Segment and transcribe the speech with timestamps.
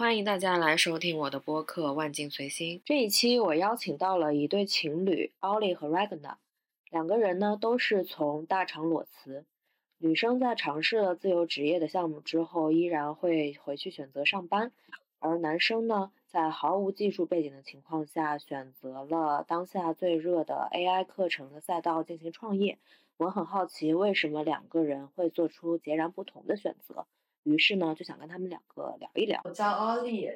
[0.00, 2.78] 欢迎大家来收听我的播客《万境随心》。
[2.86, 6.36] 这一期我邀请到了一对情侣，Ollie 和 Ragna。
[6.88, 9.44] 两个人呢都是从大厂裸辞。
[9.98, 14.70] 女生在尝试了自由职业的项目之后，依然会回去选择上班；
[15.18, 22.78] 而男生呢，在毫无技术背景的情况下，选择了当下最热的 AI 课程的赛道进行创业。
[23.18, 27.04] 我很好奇，为什么两个人会做出截然不同的选择？
[27.44, 29.40] 于是呢，就想跟他们两个聊一聊。
[29.44, 30.28] 我叫奥利，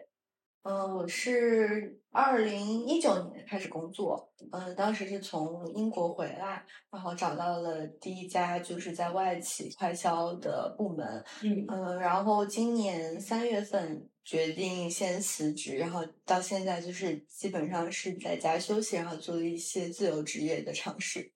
[0.63, 21.31] 嗯，我是二零一九年开始工作，嗯，当时是从英国回来，然后找到了第一家就是在外企快销的部门，嗯嗯，然后今年三月份决定先辞职，然后到现在就是基本上是在家休息，然后做一些自由职业的尝试。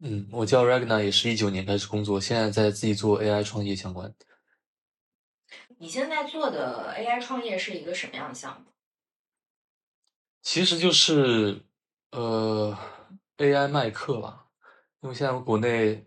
[0.00, 4.12] 嗯，我叫 Ragna，也是一九年开始工作，现在在自己做 AI 创业相关。
[5.82, 8.68] 你现在做的 AI 创业是一个什么样的项目？
[10.40, 11.60] 其实就是
[12.12, 12.78] 呃
[13.38, 14.46] AI 卖课吧，
[15.00, 16.06] 因为现在国内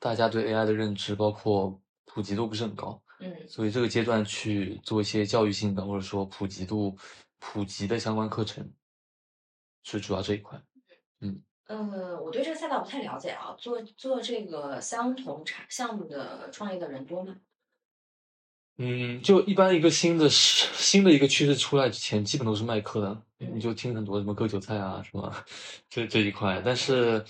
[0.00, 6.98] 大家对 AI 的认知，包括普及度不是很高，嗯所以这个阶段去做一些教育性的或者说普及度
[7.38, 8.68] 普及的相关课程，
[9.84, 10.60] 是主要这一块。
[11.20, 13.54] 嗯，呃，我对这个赛道不太了解啊。
[13.56, 17.36] 做做这个相同产项目的创业的人多吗？
[18.80, 25.34] 嗯，就一般一个新的新的一个趋势出来之前，基本都是卖课的，你就听很多什么割韭菜啊什么
[25.90, 27.24] 这这一块，但是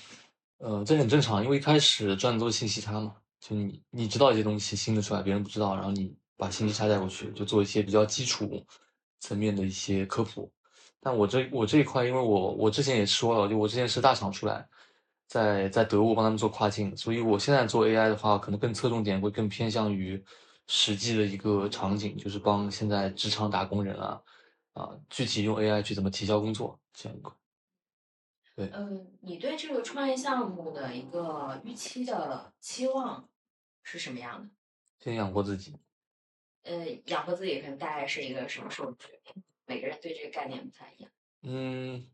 [0.59, 8.63] 呃这很正常，因为一开始赚的都是信息差嘛，就你你知道一些东西新的出来别人不知道，然后你把信息差带过去，就做一些比较基础
[9.21, 10.53] 层面的一些科普。
[11.01, 14.69] 但我这我这一块，因为我我之前也说了，就我之前是大厂出来，
[15.27, 20.23] 在在德国帮他们做跨境，所以我现在做 AI 的话，可能更侧重点会更偏向于
[20.69, 24.23] 实际的一个场景，就是帮现在职场打工人啊
[24.75, 27.35] 啊，具体用 AI 去怎么提交工作这样一块。
[28.55, 33.29] 对，嗯，你对这个创业项目的一个预期的期望
[33.83, 34.49] 是什么样的？
[34.99, 35.75] 先养活自己。
[36.65, 39.07] 呃，养活自己可能大概是一个什么数据？
[39.65, 41.11] 每个人对这个概念不太一样。
[41.43, 42.07] 嗯，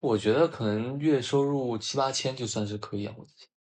[0.00, 3.53] 我觉得可能月收入七八千就算是可以养活自己，嗯，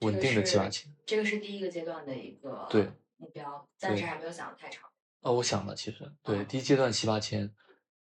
[0.00, 0.94] 稳定的七八千。
[1.06, 4.88] 这个是第一个阶段的一个对目标，暂时还没有想的太长。
[5.20, 7.52] 哦，我想了，其实对，嗯第一阶段七八千，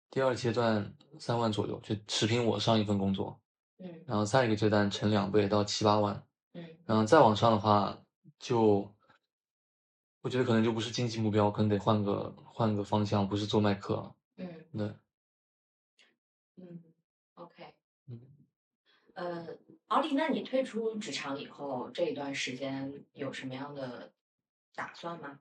[0.10, 3.42] 第二阶段三万左右，就持平我上一份工作，
[3.80, 8.02] 嗯然后再一个阶段乘两倍到七八万，嗯然后再往上的话，
[8.40, 8.90] 就
[10.22, 14.16] 我觉得可能就不是经济目标，可能得换个换个方向，不是做麦克。
[14.38, 14.94] 嗯对，
[16.56, 16.84] 嗯
[17.36, 17.76] ，OK。
[18.08, 18.22] 嗯，
[19.14, 19.48] 呃，
[19.94, 24.12] 奥利，那你退出职场以后这一段时间有什么样的
[24.74, 25.40] 打算吗？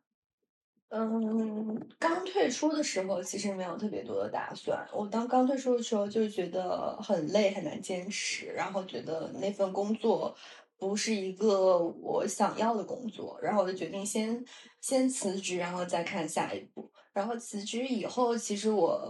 [0.91, 4.87] 嗯，刚退出的时候其实没有特别多的打算。
[4.93, 10.37] 我当刚退出的时候，就是觉得很累，很难坚持，然后觉得那份工作
[10.77, 14.45] 不是一个我想要的工作，然后我就决定先
[14.83, 16.93] 先辞职，然后再看下一步。
[17.15, 19.01] 然后辞职以后，其实我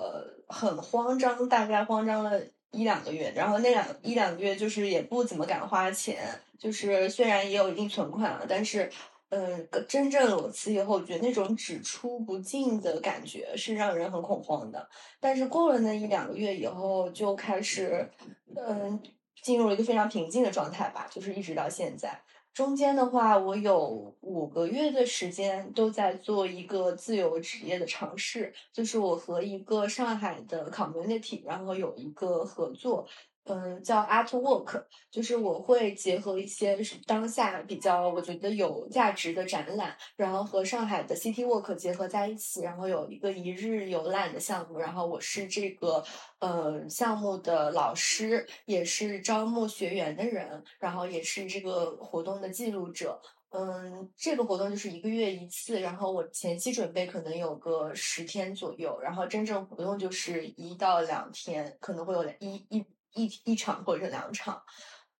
[0.46, 2.40] 很慌张，大概慌张了
[2.72, 6.18] 一两个月，然后那两一两个月就是也不怎么敢花钱，
[6.58, 8.90] 就是虽然也有一定存款了，但是。
[9.34, 14.86] 嗯，真正裸辞以后，我觉得那种只出不进的感觉是让人很恐慌的。
[15.20, 18.06] 但是过了那一两个月以后，就开始，
[18.54, 19.00] 嗯，
[19.42, 22.20] 进入了一个非常平静的状态吧，就是一直到现在。
[22.54, 33.08] 中间的话，我有五个月的时间都在做一个自由职业的尝试，就是我和一个上海的 community，然后有一个合作，
[33.44, 46.04] 嗯，叫 Artwork，就是我会结合一些当下比较我觉得有价值的展览，然后和上海的 City Walk 结合在一起，然后有一个一日游览的项目，然后我是这个
[46.38, 53.20] 呃项目的老师，也是招募学员的人，然后也是这个活动的记录者。
[53.54, 62.82] 嗯，这个活动就是一个月一次，然后我前期准备可能有个十天左右，然后真正活动就是一到两天，可能会有一一
[63.14, 64.62] 一一场或者两场。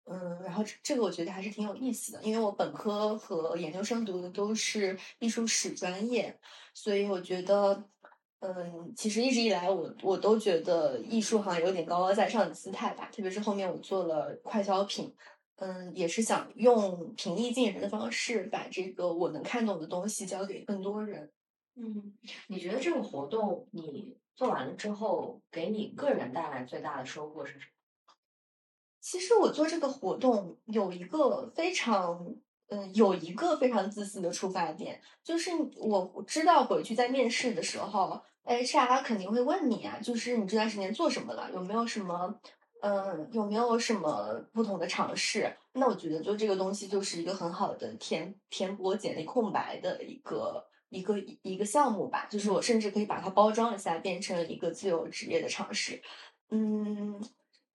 [0.05, 6.37] 嗯，然后这这个我觉得还是挺有意思的，因为我本科和研究生读的都是艺术史专业，
[6.75, 7.89] 所以我觉得，
[8.41, 15.15] 嗯，其实一直以来我我都觉得艺术好像有点高高在上的姿态吧，特别是后面我做了快消品，
[15.59, 21.31] 嗯，也是想用平易近人的方式，把这个我能看懂的东西交给更多人。
[21.77, 22.13] 嗯，
[22.49, 27.65] 你觉得这个活动你做完了之后，给你个人带来最大的收获是什么？
[29.03, 32.35] 其实我做这个活动有一个非常
[32.69, 42.35] 嗯，有一个非常自私的出发点，就是我知道回去在面试的时候，HR 肯定会问你啊，就是你这段时间做什么了，有没有什么，
[42.81, 45.55] 嗯，有没有什么不同的尝试？
[45.75, 56.01] 那我觉得就这个东西就是一个很好的填填补简历空白的一个一个一个项目吧，就是我甚至可以把它包装一下，变成一个自由职业的尝试。
[56.51, 57.23] 嗯，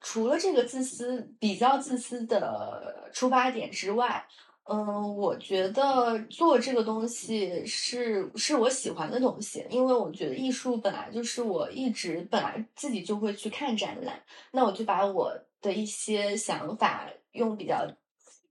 [0.01, 4.25] 除了这个自私比较自私的出发点之外。
[4.69, 14.21] 嗯，我觉得做这个东西是是我喜欢的东西，因为我觉得艺术本来就是我一直本来自己就会去看展览，
[14.51, 17.87] 那我就把我的一些想法用比较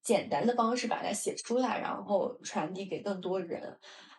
[0.02, 3.76] 简单的方式把它写出来，然后传递给更多人。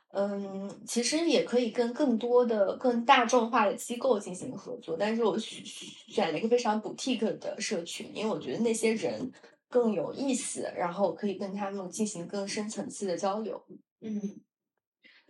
[0.09, 9.31] 嗯，其实也可以跟更多的更大众化的机构进行合作，但是我选选了一个非常 boutique 的社群，因为我觉得那些人。
[9.69, 13.61] 更有意思，然后可以跟他们进行更深层次的交流。
[13.99, 14.39] 嗯，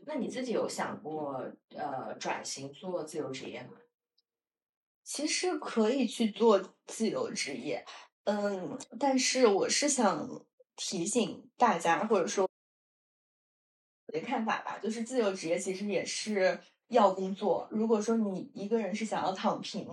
[0.05, 1.43] 那你自己有想过
[1.75, 3.69] 呃转型做自由职业吗？
[5.03, 7.83] 其实可以去做自由职业，
[8.25, 10.45] 嗯，但是我是想
[10.75, 12.46] 提醒大家，或者说
[14.07, 16.59] 我的看法吧，就是自由职业其实也是。
[16.89, 19.85] 要工作，如果说你一个人是想要躺平，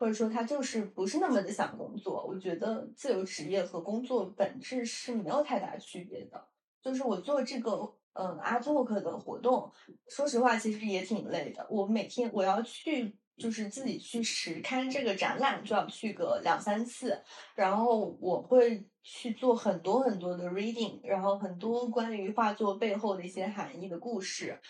[0.00, 6.44] 或者说他就是不是那么的想工作，我觉得自由职业和工作本质是没有太大区别的。
[6.82, 9.70] 就是我做这个嗯阿托克的活动，
[10.08, 11.64] 说实话其实也挺累的。
[11.70, 17.18] 我每天我要去就是自己去实看这个展览，就要去个两三次，
[17.54, 24.60] 然后我会去做很多很多的 reading，然后很多关于画作背后的一些含义的故事。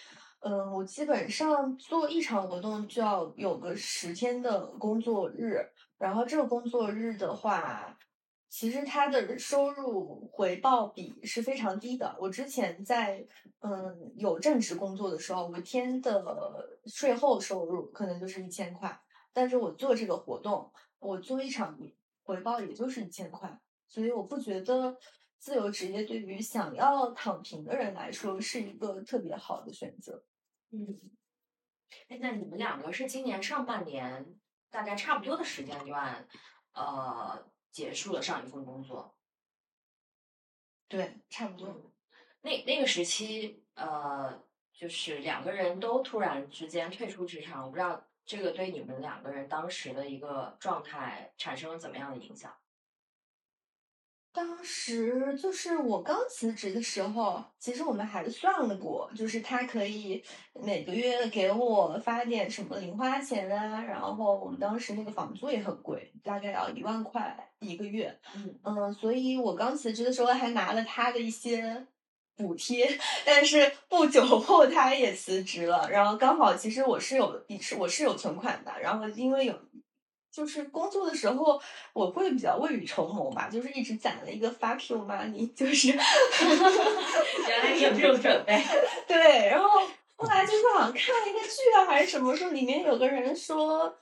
[0.43, 5.58] 嗯，我基本上做一场活动就要有个十天的工作日，
[5.99, 7.99] 然后这个工作日的话，
[8.50, 12.17] 其实它的收入回报比是非常低的。
[12.20, 13.25] 我之前在
[13.61, 19.00] 嗯有正职工作的时候，一天的税后收入可能就是一千块，
[19.32, 21.79] 但是我做这个活动，我做一场
[22.25, 24.99] 回报也就是一千块，所以我不觉得
[25.38, 30.25] 自由职业对于想要躺平的人来说是一个特别好的选择。
[30.73, 30.99] 嗯，
[32.08, 34.35] 哎，那你们两个是今年上半年
[34.70, 36.26] 大概差不多的时间段，
[36.73, 39.14] 呃，结束了上一份工作。
[40.88, 41.93] 对，差不多。
[42.43, 52.56] 那那个时期，呃，就是两个人都突然之间退出职场，我不知道这个对你们两个人当时的一个状态产生了怎么样的影响。
[54.32, 60.23] 当时就是我刚辞职的时候，其实我们还算了过，就是他可以
[60.55, 71.87] 每个月给我发点什么零花钱啊，然后我们当时那个房租也很贵，大概要一万块一个月，嗯嗯，所以我刚辞职的时候还拿了他的一些
[72.37, 79.59] 补贴，但是不久后他也辞职了，然后刚好其实我是有是我是有存款的，然后因为有。
[80.32, 81.61] 就是工作的时候，
[81.93, 85.88] 我会比较未雨绸缪吧，就是一直攒了一个 fuck you money，就是
[87.49, 88.62] 原来你有这种准备。
[89.09, 89.69] 对，然后
[90.17, 93.94] 后来就是好像看了一个剧啊，还是什么，说里面有个人说，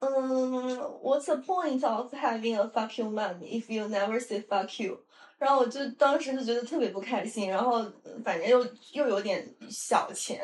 [0.00, 5.00] 嗯，What's the point of having a fuck you money if you never say fuck you？
[5.36, 7.84] 然后我就当时就觉得特别不开心，然后
[8.24, 10.40] 反正又又有点小钱，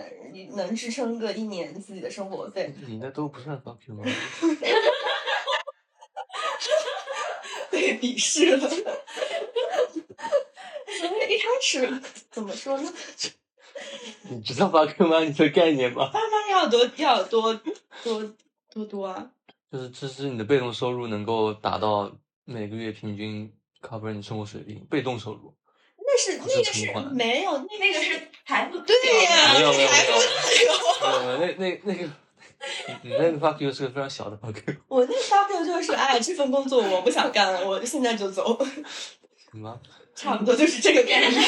[0.55, 2.75] 能支撑个一年自己的生活费。
[2.87, 4.13] 你那都不算 fuck you money。
[7.91, 8.83] 被鄙视了，所以
[11.35, 12.93] 一开始怎么说呢？
[14.31, 15.21] 你知道发 Q 吗？
[15.21, 16.11] 你的概念吗？
[16.13, 17.55] 发发要多要多
[18.05, 18.33] 多
[18.73, 19.33] 多多啊！
[19.73, 22.13] 就是这是你的被动收入能够达到
[22.45, 25.57] 每个月平均 cover 你生活水平，被动收入。
[25.97, 28.95] 那是那个是没有那个是财富对
[29.25, 29.91] 呀，没有没有
[31.39, 32.09] 那那那个。
[33.03, 34.75] 你那个 fuck you 是个非常小的 fuck you。
[34.89, 38.59] 我那个 fuck you 就是，哎，这份工作我不想干了，我现在就走。
[39.51, 39.81] 什么？
[40.15, 41.33] 差不多就是这个概念。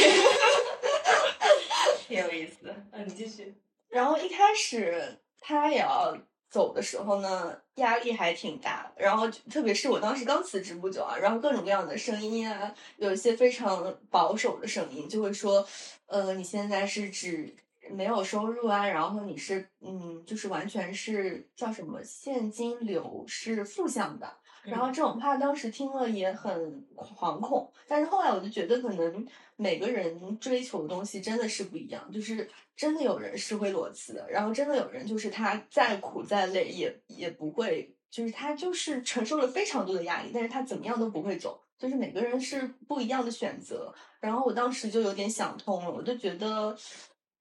[2.09, 2.75] 挺有意思。
[2.93, 3.55] 嗯，你继续。
[3.89, 6.17] 然后一开始他也要
[6.51, 8.91] 走的时候呢，压力还挺大。
[8.97, 15.67] 然后特别是我当时刚辞职不久啊，然后各种各样的声音啊，有一些非常保守的声音，就会说，
[16.07, 17.55] 呃，你现在是指。
[17.91, 43.93] 没有收入啊，然后你是嗯，就是完全是叫什么现金流是负向的，然后这种话当时听了也很惶恐，但是后来我就觉得可能每个人追求的东西真的是不一样，就是真的有人是会裸辞的，然后真的有人就是他再苦再累也也不会，就是他就是承受了非常多的压力，但是他怎么样都不会走，就是每个人是不一样的选择。
[44.21, 46.77] 然后我当时就有点想通了，我就觉得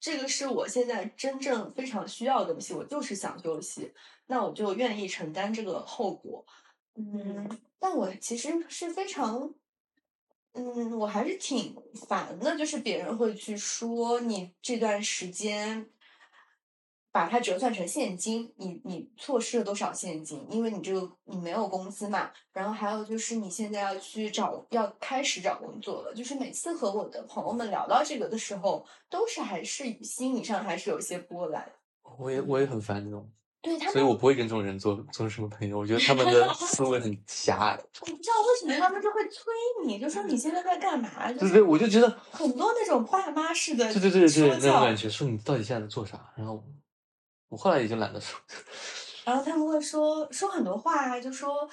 [0.01, 3.93] 这个是我现在真正非常需要的东西，我就是想休息，
[4.25, 6.43] 那我就愿意承担这个后果。
[6.95, 9.53] 嗯，但我其实是非常，
[10.53, 11.77] 嗯，我还是挺
[12.07, 15.87] 烦的，就是别人会去说你这段时间。
[17.11, 20.47] 把它折算成现金，你你错失了多少现金？
[20.49, 22.31] 因为你这个你没有工资嘛。
[22.53, 26.13] 然后还有就是你现在要去找，要开始找工作了。
[26.13, 31.69] 就是每次和我的朋友们聊到这个的时候，都是还是心理上还是有些波澜。
[32.17, 33.29] 我也我也很烦这种，
[33.61, 35.79] 对他们，所以我不会跟这种人做做什么朋友。
[35.79, 37.77] 我觉得他们的 思维很狭隘。
[38.01, 39.53] 我不知道为什么他们就会催
[39.85, 41.31] 你，就说你现在在干嘛？
[41.33, 46.31] 对对，我就觉得很多那种爸妈式的，对对对对，那种感觉，说你到底现在在做啥？
[46.37, 46.63] 然后。
[47.51, 48.39] 我后来已经懒得说，
[49.25, 51.69] 然后他们会说说很多话啊，就说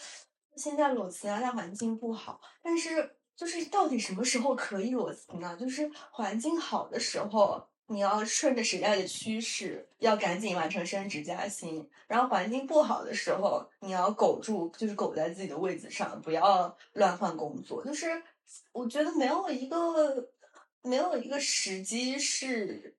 [0.56, 2.40] 现在裸辞啊，大环境不好。
[2.60, 5.56] 但是就是到底什么时候可以裸辞呢？
[5.56, 17.84] 就是环境好的时候，你要顺着时代的趋势，要赶紧完成升职加薪；然后环境不好的时候，你要苟住，就是苟在自己的位子上，不要乱换工作。
[17.84, 18.20] 就是
[18.72, 20.28] 我觉得没有一个
[20.82, 22.96] 没有一个时机是。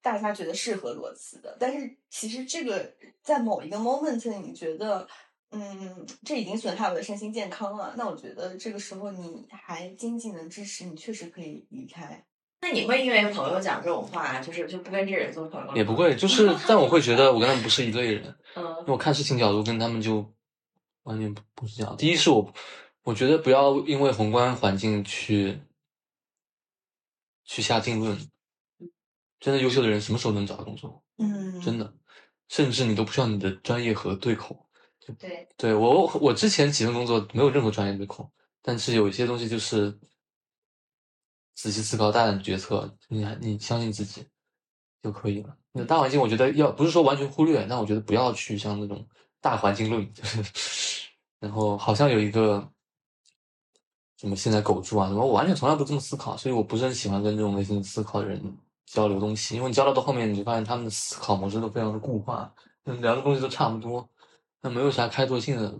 [0.00, 5.06] 大家觉得适合裸辞的，但是其实这个在某一个 moment，你觉得，
[5.50, 12.24] 嗯，这已经损害我的身心健康了，那我觉得这个时候你还经济能支持，你确实可以离开。
[12.60, 15.76] 那你会因为朋友讲这种话，就是就不跟这人做朋友？
[15.76, 18.34] 也不会，就是， 但我会觉得我跟他们不是一类人。
[18.56, 20.32] 嗯，因为我看事情角度跟他们就
[21.04, 21.96] 完全不不是这样。
[21.96, 22.52] 第一是我，
[23.04, 25.60] 我觉得不要因为宏观环境去
[27.44, 28.18] 去下定论。
[29.40, 31.02] 真的优秀的人什么时候能找到工作？
[31.18, 31.92] 嗯，真的，
[32.48, 34.66] 甚至你都不需要你的专业和对口。
[35.18, 38.30] 对，对我我之前几份工作没有任何专业对口，
[38.60, 39.98] 但是有一些东西就是
[41.54, 44.26] 仔细思考、大胆决策，你你相信自己
[45.02, 45.56] 就可以了。
[45.72, 49.06] 那大环境我觉得要不是说完全忽略，但我觉得不要去像那种
[49.40, 50.42] 大环境论，就是
[51.40, 52.70] 然后好像有一个
[54.18, 58.58] 什么现在狗住啊什么，我完全从来不这么思考，所以我不是很喜欢跟这种类型思考的人。
[58.90, 62.52] 交流东西，因为你交流到后面，你就发现他们的思考模式都非常的固化，
[62.84, 64.08] 聊的东西都差不多，
[64.62, 65.74] 那没有啥开拓性的。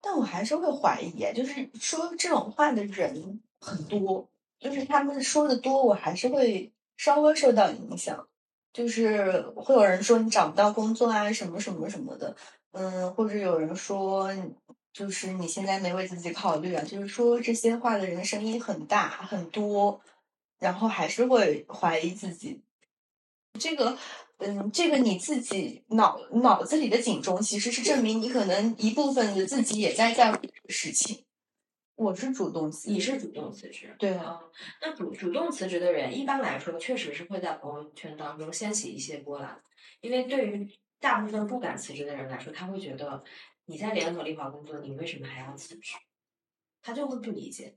[0.00, 8.26] 但我还是会怀疑，就是说这种话的人很多，就是他们说的多，我还是会稍微受到影响。
[8.72, 12.34] 就是会有人说你找不到工作啊，什么什么什么的，
[12.72, 14.28] 嗯，或者有人说
[14.92, 20.00] 就是你现在没为自己考虑啊，就是说这些话的人声音很大很多。
[20.64, 22.62] 然后还是会怀疑自己，
[23.60, 23.98] 这个，
[24.38, 31.26] 嗯，这个你自己脑脑子里的警钟，其实是证明你可能一部分的自己也在在乎这个事情。
[31.96, 34.40] 我是主动辞，你是主动辞职，对啊。
[34.80, 39.60] 那主主动辞职的人，一般来说确实是会在朋友圈当中掀起一些波澜，
[40.00, 40.66] 因为对于
[40.98, 43.22] 大部分不敢辞职的人来说，他会觉得
[43.66, 45.92] 你在联合利华工作，你为什么还要辞职？
[46.80, 47.76] 他就会不理解。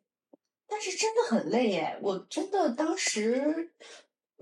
[0.69, 1.97] 但是真的很累耶！
[2.01, 3.71] 我真的当时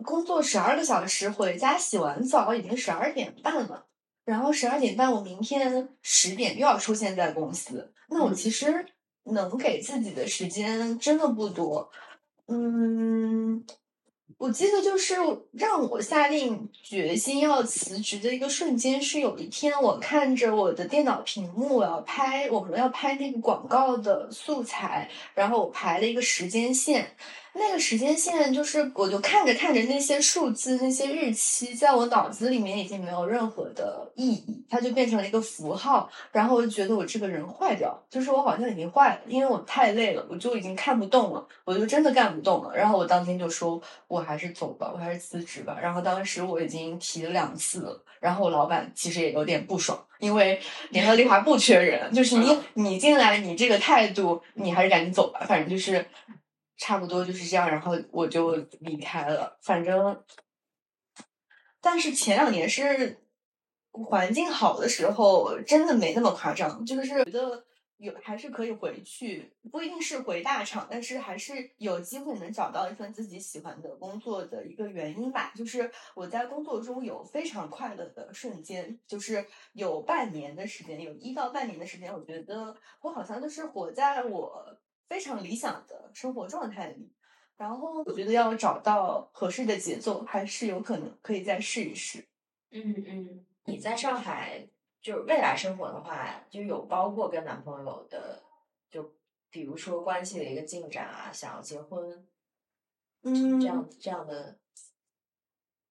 [0.04, 3.88] 工作十二个小时，回家洗完澡已经十二点半了。
[4.26, 7.94] 然后十二点半，我明天十点又要出现在公司。
[8.10, 8.86] 那我其实
[9.26, 11.92] 能给自己的时间真的不多。
[12.48, 13.64] 嗯。
[14.38, 15.16] 我记得就是
[15.54, 27.16] 让我下定决心要辞职的一个瞬间，是有一天我看着我的电脑屏幕，我要拍我们要拍那个广告的素材，然后我排了一个时间线。
[27.58, 36.10] 那个时间线就是，我就看着看着那些数字、那些日期，在我脑子里面已经没有任何的意义，它就变成了一个符号。
[36.34, 42.76] 然后我就觉得我这个人坏掉，就是我好像已经坏了，因为我太累了，我就已经看不动了，我就真的干不动了。
[42.76, 45.78] 然后我当天就说，我还是走吧，我还是辞职吧。
[45.82, 50.60] 然后当时我已经提了两次了，然后我老板其实也有点不爽，因为
[50.90, 56.06] 联合利华不缺人，就是你你进来，你这个态度，你还是赶紧走吧，反正就是。
[56.78, 59.58] 差不多就是这样，然后我就离开了。
[59.62, 60.24] 反正，
[61.80, 63.22] 但是前两年是
[63.92, 66.86] 环境好的时候，真的没那么夸张。
[66.86, 67.66] 就是觉得
[67.98, 75.54] 有还是可以回去，不一定是回大厂，但是还是有机会能找到一份自己喜欢的工作的一个原因吧。
[75.56, 84.78] 就是我在工作中有非常快乐的瞬间，就是有半年的时间，有一到半年的时间，我觉得我好像就是活在我。
[85.08, 87.12] 非常理想的生活状态里，
[87.58, 92.28] 然后我觉得要找到合适的节奏，还是有可能可以再试一试。
[92.72, 94.68] 嗯嗯，你在上海
[95.02, 98.42] 就是未来生活的话，就有包括跟男朋友的
[98.90, 99.14] 就
[99.50, 102.26] 比如说关系的一个进展啊，想要结婚，
[103.22, 104.58] 嗯，这样这样的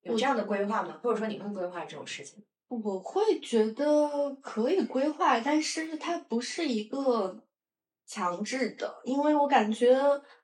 [0.02, 1.00] 有这样的规划吗？
[1.02, 2.44] 或者说你会规划这种事情？
[2.68, 7.40] 我会觉得可以规划，但是它不是一个
[8.06, 9.96] 强制的，因为我感觉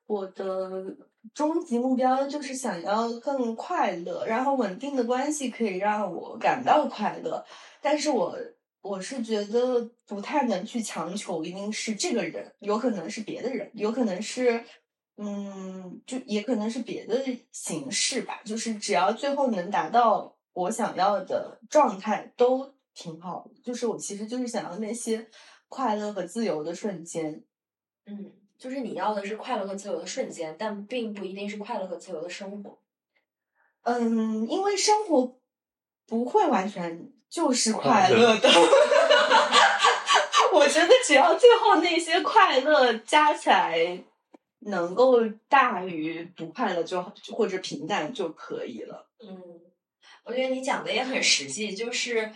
[0.07, 0.97] 我的
[1.35, 7.45] 终极目标就是想要更快乐，然后稳定的关系可以让我感到快乐，
[7.81, 8.37] 但是我
[8.83, 14.64] 我是觉得不太能去强求一定是这个人，有可能是别的人，有可能是。
[15.23, 23.61] 嗯，就也可能是别的形式吧，就是只要最后能达到我想要的状态，都挺好的。
[23.62, 25.29] 就是我其实就是想要那些
[25.69, 27.45] 快乐和自由的瞬间。
[28.11, 32.76] 嗯，就是你要的是快乐和自由的瞬间，但并不一定是快乐和自由的生活。
[33.85, 35.38] 嗯，因为生活
[36.07, 38.50] 不会完全就是快乐的。
[40.52, 44.05] 我觉得只要最后那些快乐加起来。
[44.62, 47.02] 能够大于不快乐就
[47.33, 49.09] 或者平淡就可以了。
[49.26, 49.43] 嗯，
[50.23, 52.31] 我觉得你讲的也很实际，就是，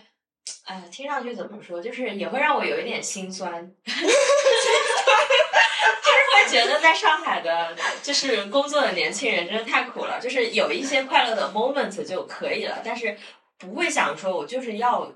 [0.63, 3.53] 哎，听上去怎么说，就是也会让我有一点心酸，
[6.47, 13.17] 觉得在上海的，就是工作的年轻人真的太苦了，就是有一些快乐的 moment 就可以了，但是
[13.57, 15.11] 不会想说我就是要，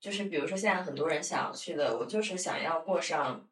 [0.00, 3.46] 就是比如说现在很多人想去的，我就是想要过上。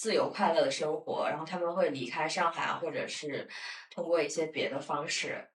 [0.00, 3.48] 自由快乐的生活，然后他们会离开上海啊，或者是
[3.90, 5.48] 通过一些别的方式，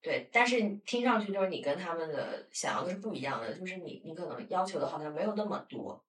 [0.00, 0.30] 对。
[0.32, 6.00] 但是听上去就是你跟他们的想要的是不一样的，就是你你可能要求的好像没有那么多。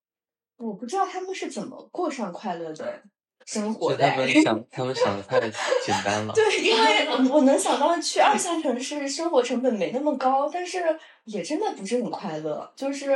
[0.58, 3.02] 我不知道他们是怎么过上快乐的
[3.46, 4.10] 生活的。
[4.10, 6.34] 他们 想，他们想的太简单了。
[6.34, 10.84] 对，因为我能想到去二线城市，生活成本没那么高，但是
[11.26, 13.16] 也真的不是很快乐，就是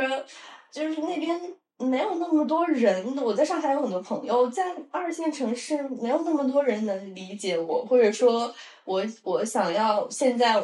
[0.70, 1.40] 就是那边。
[1.78, 8.50] 没有那么多人，我在上海有很多朋友，在二线城市没有那么多人能理解我，或者说，
[8.86, 10.62] 我我想要现在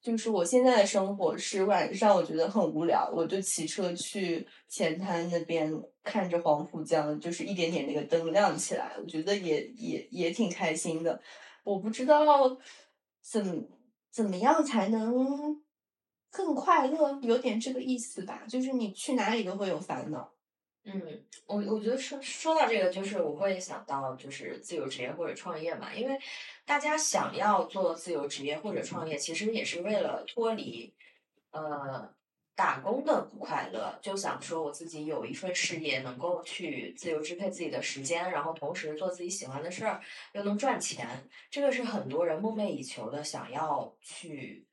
[0.00, 5.72] 就是我现在的生活是晚上我觉得很无聊，我就骑车去前滩那边
[6.02, 11.20] 看着黄浦江，就是一点点那个灯亮起来，我觉得也也也挺开心的。
[11.62, 12.26] 我不知道
[13.20, 13.68] 怎
[14.10, 15.62] 怎么样才能
[16.30, 20.32] 更快乐，有点这个意思吧，就是你去哪里都会有烦恼。
[20.90, 26.18] 嗯，我我觉得说说到这个，就是我会想到就是自由职业或者创业嘛，因为
[26.64, 30.94] 大家想要做自由职业或者创业，其实也是为了脱离
[31.50, 32.10] 呃
[32.54, 40.00] 打工的不快乐，就想说我自己有一份事业，能够去自由支配自己的时间，然后同时做自己喜欢的事儿，
[40.32, 44.66] 又能赚钱，这个是很多人梦寐以求的，想要去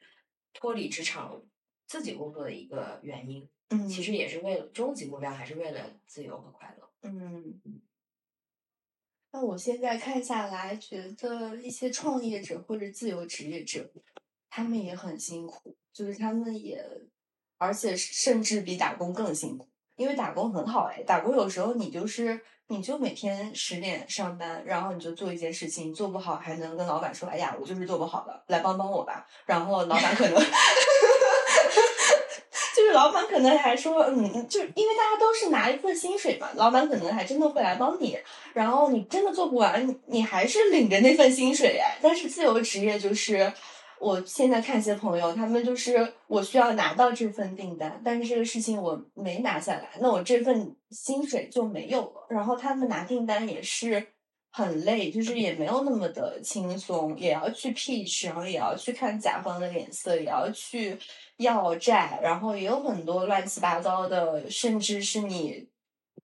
[0.53, 1.43] 脱离职场
[1.85, 3.49] 自己工作的一个原因。
[3.69, 6.89] 嗯，其实也是为了终极目标，还是为了自由和快乐。
[7.01, 7.59] 嗯，
[9.31, 13.91] 那我现在看下来，觉得一些创业者或者自由职业者，
[14.49, 16.83] 他们也很辛苦，就是他们也，
[17.57, 19.67] 而且甚至比打工更辛苦。
[19.95, 30.37] 因为打工很好哎，打工有时候你就是你就每天十点上班，然后你就做一件事情，做不好还能跟老板说：“哎呀，我就是做不好的，来帮帮我吧。”然后老板可能。
[32.95, 38.17] 老板可能还说，嗯，就因为大家都是拿一份薪水嘛，老板可能还真的会来帮你。
[38.53, 41.97] 然后你真的做不完，你还是领着那份薪水哎。
[42.01, 43.51] 但是自由职业就是，
[43.99, 52.27] 我现在看一些朋友，他们就是我需要拿到这份订单，但是这个事情我没拿下来，那我这份薪水就没有了。
[52.29, 54.07] 然后他们拿订单也是
[54.51, 60.97] 很累，就是也没有那么的轻松，也要去 pitch，然后也要去看甲方的脸色，也要去。
[61.37, 65.67] 要债，然后也有很多乱七八糟的，甚至是你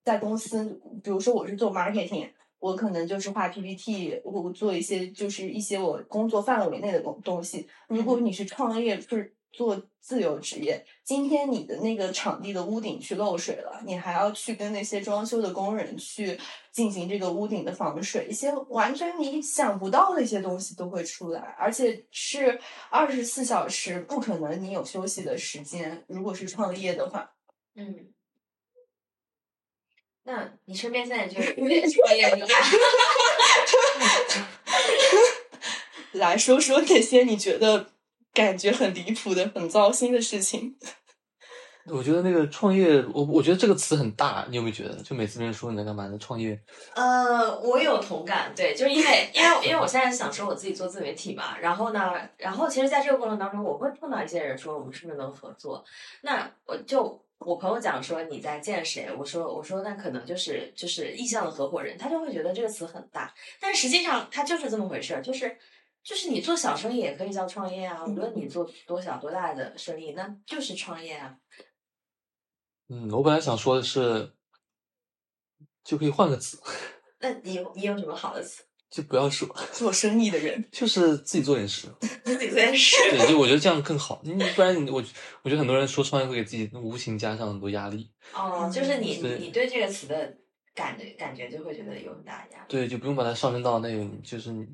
[0.04, 7.68] 在公司，比如说我是做 marketing，我可能就是画 PPT，我做一些就是一些我工作范围内的东东西。
[7.88, 16.38] 如果你是创业，是做自由职业，今天你的那个场地的屋顶去漏水了，你还要去跟那些装修的工人去
[16.72, 22.58] 进行这个屋顶的防水，一些完全你想不到的一些东西都会出来，而且是
[22.90, 26.02] 二十四小时，不可能你有休息的时间。
[26.08, 27.30] 如果是创业的话，
[27.76, 28.12] 嗯，
[30.24, 32.46] 那你身边现在就是 创业者，
[36.18, 37.92] 来说说那些你觉得。
[38.32, 40.76] 感觉很离谱的、很糟心的事情。
[41.86, 44.94] 我觉得那个创业，我我觉得这个词很大，你有没有觉得？
[45.02, 46.16] 就每次别人说你在干嘛呢？
[46.16, 46.56] 创业。
[46.94, 55.84] 呃，我有同感，对，就是因为因为因为我现在想说我自己做自媒体嘛，然后呢，然后其实在这个过程当中，我会碰到一些人说我们是不是能合作？
[56.20, 65.56] 那我就我朋友讲说你在见谁，我说我说那可能就是就是意向的合伙人，他就会觉得这个词很大，但实际上它就是这么回事儿，就是
[66.04, 71.36] 就是你做小生意也可以叫创业啊，无论你做多小多大的生意，那就是创业啊。
[72.88, 74.32] 嗯，我本来想说的是，
[75.84, 76.60] 就可以换个词，
[77.20, 78.64] 那你有你有什么好的词？
[78.90, 81.88] 就不要说， 做生意的人就是自己做点事。
[82.24, 82.96] 自己做点事。
[83.10, 84.20] 对，就我觉得这样更好。
[84.22, 85.02] 你不然你我
[85.42, 88.12] 我觉得很多人说创业会给自己无形加上很多压力。
[88.34, 90.36] 哦，就是你你对这个词的
[90.74, 92.64] 感觉感觉就会觉得有很大压力。
[92.68, 94.66] 对，就不用把它上升到那个，就是你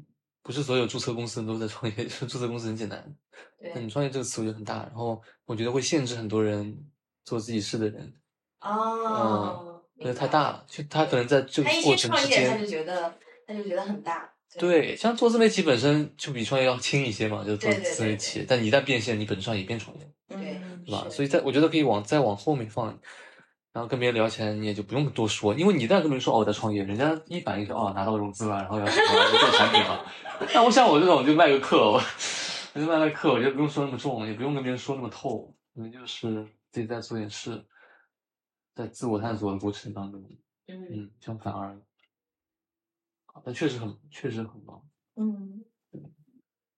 [0.48, 3.14] 不是所有注册公司都在创业，注册公司很简单。
[3.60, 6.74] 对你创业这个词我觉得很大，然后我觉得会限制很多人
[7.22, 8.14] 做自己事的人，
[8.62, 13.14] 哦，因为明白太大了，就他可能在这个过程之些创业，他就，觉得
[13.46, 14.32] 他就觉得很大。
[14.58, 20.10] 对，像做自媒体本身就比创业要轻一些嘛，就是做对对对自媒体，但你一旦变现，你本质上也变创业。
[20.28, 21.06] 对嗯对吧？
[21.10, 22.98] 所以在我觉得可以往再往后面放，
[23.78, 30.04] 然后跟别人聊起来，你也就不用多说，因为你一旦跟别人说哦我在创业，人家一反应是哦拿到融资了，然后要什么要做产品了。
[30.52, 32.02] 那我像我这种就卖个课，我
[32.74, 37.64] 我就卖卖课，我就不用说那么重，也不用跟别人说那么透，可能就是自己在做点事，
[38.74, 40.20] 在自我探索的过程当中，
[40.66, 41.80] 嗯相，反而
[43.26, 44.82] 好，但确实很确实很棒。
[45.14, 45.64] 嗯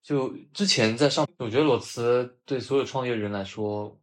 [0.02, 3.99] 就之前在上，我觉得裸辞对所有创业人来说，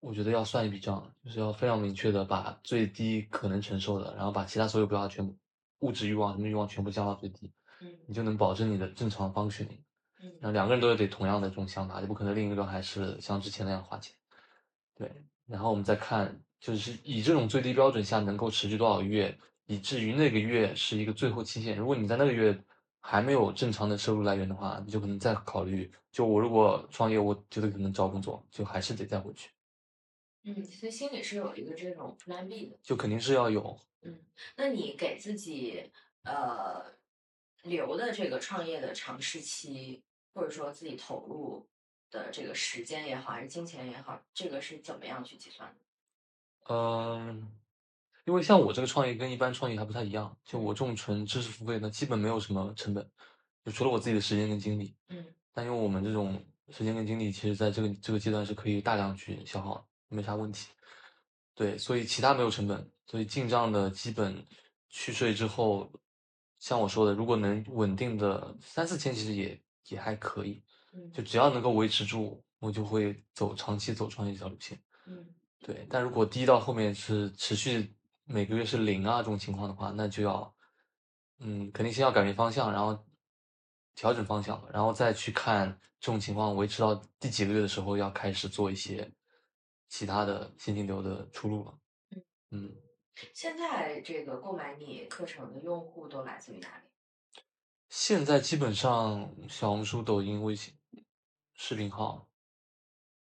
[0.00, 5.36] 我觉得要算一笔账，就是要非常明确的把最低可能承受的，然后把其他所有不要全部
[5.80, 9.78] 物质欲望、什么欲望全部降到最低，嗯你就能保证你的正常 functioning。
[10.22, 14.14] 嗯然后两个人都有得同样的这种想法，就不可能另一个还是像之前那样花钱。
[14.94, 15.10] 对，
[15.46, 19.34] 然后我们再看，就是以这种最低标准下能够持续多少个月，
[19.66, 21.76] 以至于那个月是一个最后期限。
[21.76, 22.58] 如果你在那个月
[23.00, 29.48] 还没有正常的收入来源的话，你就可能再考虑，就我如果创业，我觉得可能找工作，就还是得再回去，
[30.42, 32.78] 嗯，所以心里是有一个这种 Plan B 的。
[32.82, 33.78] 就肯定是要有。
[34.02, 34.18] 嗯，
[34.56, 35.90] 那你给自己
[36.24, 36.84] 呃
[37.62, 41.68] 留的这个创业的尝试期，或者说自己投入
[42.10, 46.74] 的这个时间也好，还是金钱也好，这个是怎么样去计算的？
[46.74, 47.52] 嗯，
[48.24, 53.10] 因为像我这个创业跟一般创业还不太一样，就我这种纯知识付费的，基本没有什么成本，
[53.64, 54.94] 就除了我自己的时间跟精力。
[55.08, 60.68] 嗯但因为我们这种时间跟精力，其实在这个这个阶段是可以大量去消耗的，没啥问题。
[61.54, 64.46] 对，所以其他没有成本，所以进账的基本
[64.88, 65.90] 去税之后，
[66.58, 74.78] 像我说的，如果能稳定的三四千，其实也也还可以，嗯就只要能够维持住，我就会走长期走创业这条路线。
[75.06, 75.26] 嗯
[75.60, 77.94] 对，但如果低到后面是持续
[78.24, 80.54] 每个月是零啊这种情况的话，那就要，
[81.40, 82.98] 嗯，肯定先要改变方向，然后
[83.94, 85.68] 调整方向，然后再去看
[86.00, 89.12] 这种情况维持到第几个月的时候，要开始做一些
[89.90, 91.78] 其他的现金流的出路了。
[92.52, 92.74] 嗯，
[93.34, 96.84] 现在这个购买你课程的用户都来自于哪里？
[97.88, 100.72] 现在基本上小红书、抖音、微信、
[101.54, 102.30] 视频号，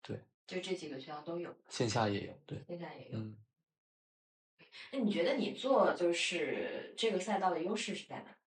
[0.04, 3.18] 对，就这几个渠道都有，线下也有，对，线下也有。
[3.18, 3.38] 嗯。
[4.92, 8.38] 那你觉得你做就是这个赛道的优势是在哪？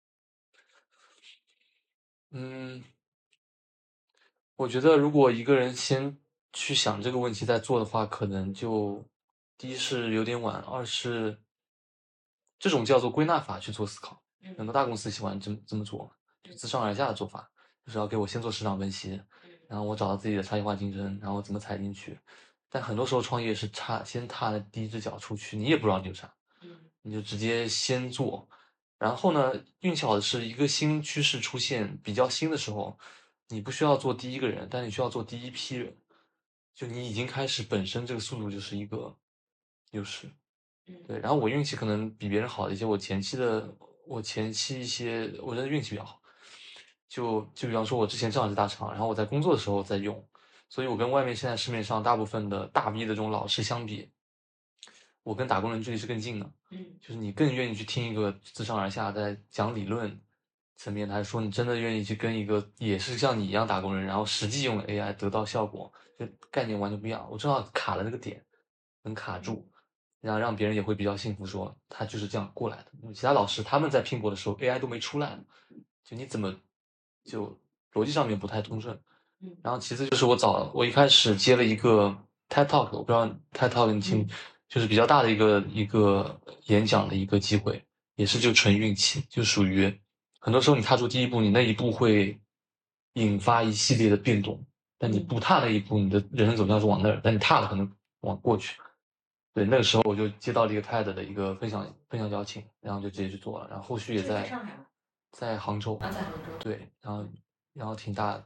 [2.30, 2.82] 嗯，
[4.56, 6.16] 我觉得如果一个人先
[6.54, 9.04] 去想这个问题再做的话，可能就
[9.58, 11.38] 第一是有点晚，二是
[12.58, 14.22] 这种叫做归纳法去做思考。
[14.40, 14.72] 很嗯多。
[14.72, 16.10] 大公司喜欢这么这么做，
[16.42, 16.66] 就自。
[16.66, 17.50] 上而下的做法，
[17.84, 19.50] 就是要给我先做市场分析，嗯。
[19.68, 22.18] 然后我找到自己的差异化竞争，然后怎么踩进去。
[22.70, 26.70] 但很多时候创业是踏先踏了第一只脚出去，你也不知道你有啥，嗯。
[27.02, 28.48] 你就直接先做，
[28.98, 32.98] 然后呢，运气好的是一个新趋势出现比较新的时候，
[33.48, 35.96] 你不需要做第一个人，但你需要做第一批人，
[36.74, 39.16] 就你已经开始本身这个速度就是一个
[39.92, 40.26] 优势。
[40.86, 43.74] 嗯对，然后我运气可能比别人好一些，我前期的
[44.06, 46.20] 我前期一些我觉得运气比较好，
[47.08, 50.22] 就就比方说我之前正好是大厂，然后我在工作的时候在用，
[50.68, 54.10] 所以我跟外面现在市面上大部分的大 V 的这种老师相比，
[55.22, 56.52] 我跟打工人距离是更近的。
[56.70, 60.20] 嗯就是你更愿意去听一个自上而下在讲理论
[60.76, 67.26] 层面的，还是说你真的愿意去跟一个也是像你一样打工人，然后实际用 AI 得到效果，就概念完全不一样。
[67.30, 68.44] 我正好卡了那个点，
[69.02, 69.66] 能卡住，
[70.20, 73.12] 然后让别人也会比较幸福，说他就是这样过来的。
[73.12, 75.44] 其他老师他们在拼搏的时候，AI 都没出来呢，
[76.04, 76.54] 就你怎么
[77.24, 77.58] 就
[77.92, 78.94] 逻辑上面不太通顺。
[79.40, 82.16] 嗯然后其次就是我早我一开始接了一个
[82.48, 84.30] TED Talk，我不知道 TED Talk 你听，嗯
[84.68, 87.84] 就是比较大的一个一个演讲的一个机会，
[88.16, 90.00] 也是就纯运气，就属于
[90.44, 92.38] 很多时候你踏出第一步，你那一步会
[93.14, 94.62] 引发一系列的变动，
[94.98, 95.26] 但你嗯。
[95.26, 98.78] 不踏那一步，你的人生走向是往那儿，但你踏了可能往过去。
[99.54, 104.52] 对，那个时候我就接到了一个 TED 的一个分享分享邀请，然后就直接去做了，然后后续也在
[105.30, 106.58] 在杭州，啊，在杭州。
[106.60, 107.26] 对，然后
[107.72, 108.44] 然后挺大的，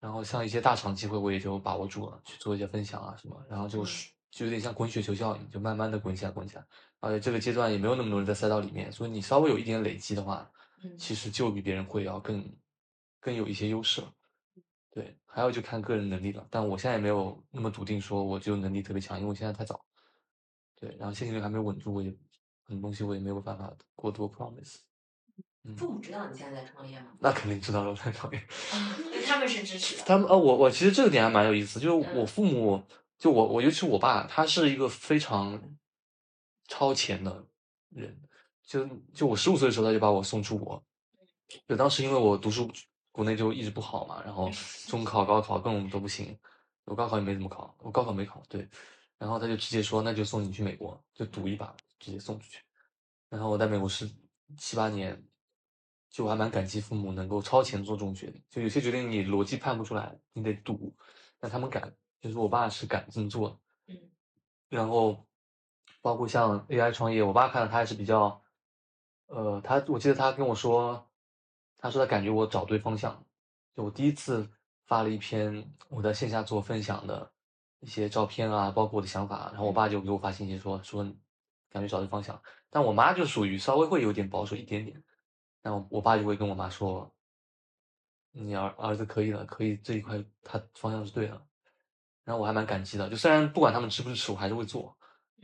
[0.00, 6.64] 然后像一些大厂机会我也就把握住了，去做一些分享啊什么，然后就是就有点像滚雪球效应，就慢慢的滚起来滚起来，
[6.98, 10.55] 而且这个阶段也没有那么多人在赛道里面，所以你稍微有一点累积的话，嗯
[10.98, 12.44] 其实就比别人会要更
[13.20, 14.12] 更有一些优势了。
[14.90, 19.84] 对，还有就看个人能力了，但我现在也没有那么笃定说我就能力特别强，因为我现在太早。
[20.74, 22.14] 对，然后现金流还没有稳住，我也
[22.64, 24.76] 很多东西我也没有办法过多 promise。
[25.64, 27.08] 嗯，父母知道你现在在创业吗？
[27.18, 28.46] 那肯定知道了，我在创业。
[29.26, 30.04] 他们是支持的。
[30.04, 32.82] 他们呃，我我其实这个点还蛮有意思，就是我嗯父母，
[33.18, 35.76] 就我我尤其我爸，他是一个非常
[36.68, 37.46] 超前的
[37.90, 38.18] 人，
[38.66, 40.82] 就就我十五岁的时候他就把我送出国，
[41.66, 42.70] 就当时因为我读书
[43.12, 44.50] 国内就一直不好嘛，然后
[44.88, 46.36] 中考、高考各种都不行，
[46.84, 48.68] 我高考也没怎么考，我高考没考，对，
[49.16, 52.60] 然后他就直接说那就送你去美国，就赌一把，直接送出去，
[53.30, 54.10] 然后我在美国是
[54.58, 55.22] 七八年。
[56.08, 60.94] 就我还蛮感激父母能够超前做这种决定，就有些决定你逻辑判不出来，你得赌，
[61.38, 63.56] 但他们敢，就是我爸是敢这么做的。
[63.88, 64.10] 嗯
[64.70, 65.26] 然后
[66.00, 68.40] 包括像 AI 创业，我爸看了他还是比较，
[69.26, 71.08] 呃，他我记得他跟我说，
[71.78, 73.24] 他说他感觉我找对方向，
[73.74, 74.48] 就我第一次
[74.86, 77.30] 发了一篇我在线下做分享的
[77.80, 81.04] 一些照片啊，包括我的想法，然后我爸就给我发信息说说
[81.70, 85.02] 感觉找对方向，但我妈就属于稍微会有点保守一点点，
[85.62, 87.12] 然后我爸就会跟我妈说，
[88.32, 91.46] 你儿儿子可以了，可以这一块他方向是对的。
[92.24, 94.96] 然后我还蛮感激的，就虽然不管他们支不支持，我还是会做。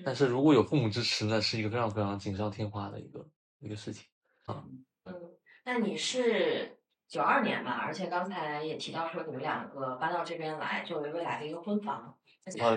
[0.04, 3.24] 但是如果有父母支持，那是一个非常非常锦上添花的一个
[3.62, 4.04] 一个事情
[4.46, 4.64] 啊。
[5.06, 5.14] 嗯，
[5.64, 6.76] 那你是
[7.08, 7.80] 九二年吧？
[7.84, 12.16] 而且刚才也提到说你们两个搬到这边来，作为未来的一个婚房。
[12.60, 12.76] 啊，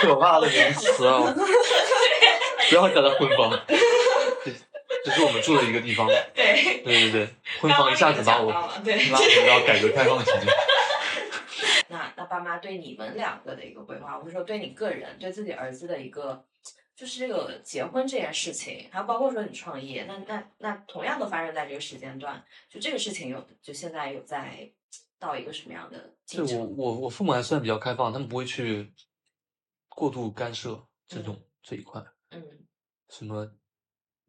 [0.00, 1.22] 可怕的名词啊！
[2.70, 4.52] 不要叫它婚房，这
[5.04, 6.06] 这是我们住的一个地方。
[6.32, 7.28] 对，对对对，
[7.60, 10.40] 婚房一下子把我拉回到改革开放前。
[11.88, 16.44] 那那爸妈对你们两个的一个规划，或者说对你个人、对自己儿子的一个，
[16.96, 24.72] 就是这个结婚这件事情，还有包括说你创业，那那那同样都发生在这个时间段，就这个事情有就现在有在
[25.18, 26.64] 到一个什么样的对我？
[26.64, 28.94] 我我父母还算比较开放，他们不会去
[29.88, 32.42] 过度干涉这种这一块，嗯，
[33.10, 33.54] 什么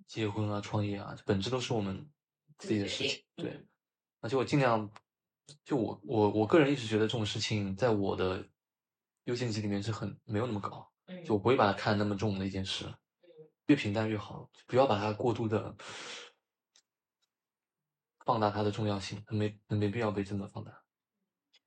[0.06, 2.10] 结婚啊、创业啊，本质都是我们
[2.58, 3.23] 自己的事情。
[3.38, 3.67] 对，嗯
[4.19, 4.91] 而且我尽量，
[5.63, 8.45] 就我我我个人一直觉得这种事情在我的
[9.25, 12.85] 优先级里面是很没有那么高，嗯就我不会把它看那么重的一件事，
[13.67, 15.75] 越平淡越好，不要把它过度的
[18.25, 20.83] 放大它的重要性，没没必要被这么放大。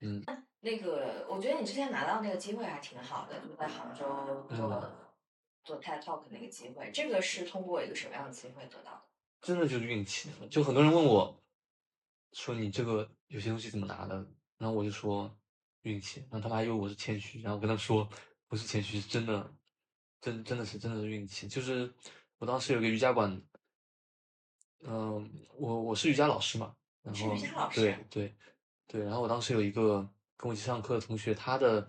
[0.00, 0.24] 嗯，
[0.60, 4.96] 那个，我觉得你之前拿到那个机会还挺好的，就是在杭州做、嗯
[5.62, 9.02] 做 TED Talk 那个机会，这个是通过一个什么样的机会得到的？
[9.42, 10.30] 真的就是运气。
[10.50, 11.38] 就很多人问我，
[12.32, 14.26] 说你这个有些东西怎么拿的？
[14.56, 15.30] 然后我就说
[15.82, 18.08] 运气，然后他们还以为我是谦虚，然后我跟他说
[18.50, 19.54] 不是谦虚，是真的，
[20.20, 21.46] 真真的是真的是运气。
[21.46, 21.94] 就是
[22.38, 23.40] 我当时有个瑜伽馆，
[24.82, 28.34] 嗯、我我是瑜伽老师嘛，然是后瑜伽老师对对
[28.88, 30.02] 对，然后我当时有一个
[30.36, 31.88] 跟我一起上课的同学，她的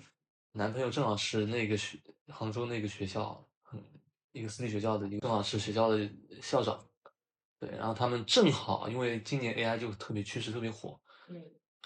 [0.52, 1.98] 男朋友正好是那个学
[2.28, 3.44] 杭州那个学校，
[3.74, 3.84] 嗯，
[4.32, 6.08] 一个私立学校的一个正好是学校的
[6.44, 6.80] 校长。
[7.60, 11.44] 对，然后他们正好因为今年 AI 就特别趋势特别火，嗯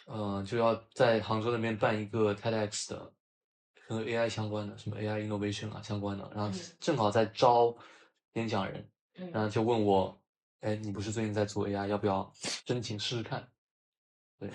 [0.07, 3.13] 嗯、就要在杭州那边办一个 TEDx 的
[3.87, 7.75] 和 AI 相关的，什么 AI innovation 啊相关的，然后嗯正好在招
[8.33, 10.19] 演讲人，嗯然后就问我，
[10.61, 12.31] 哎，你不是最近在做 AI，要不要
[12.67, 13.47] 申请试试看？
[14.39, 14.49] 对，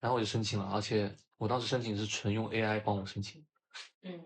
[0.00, 3.44] 然后我就申请了，而且我当时申请是纯用 AI 帮我申请，
[4.02, 4.18] 嗯，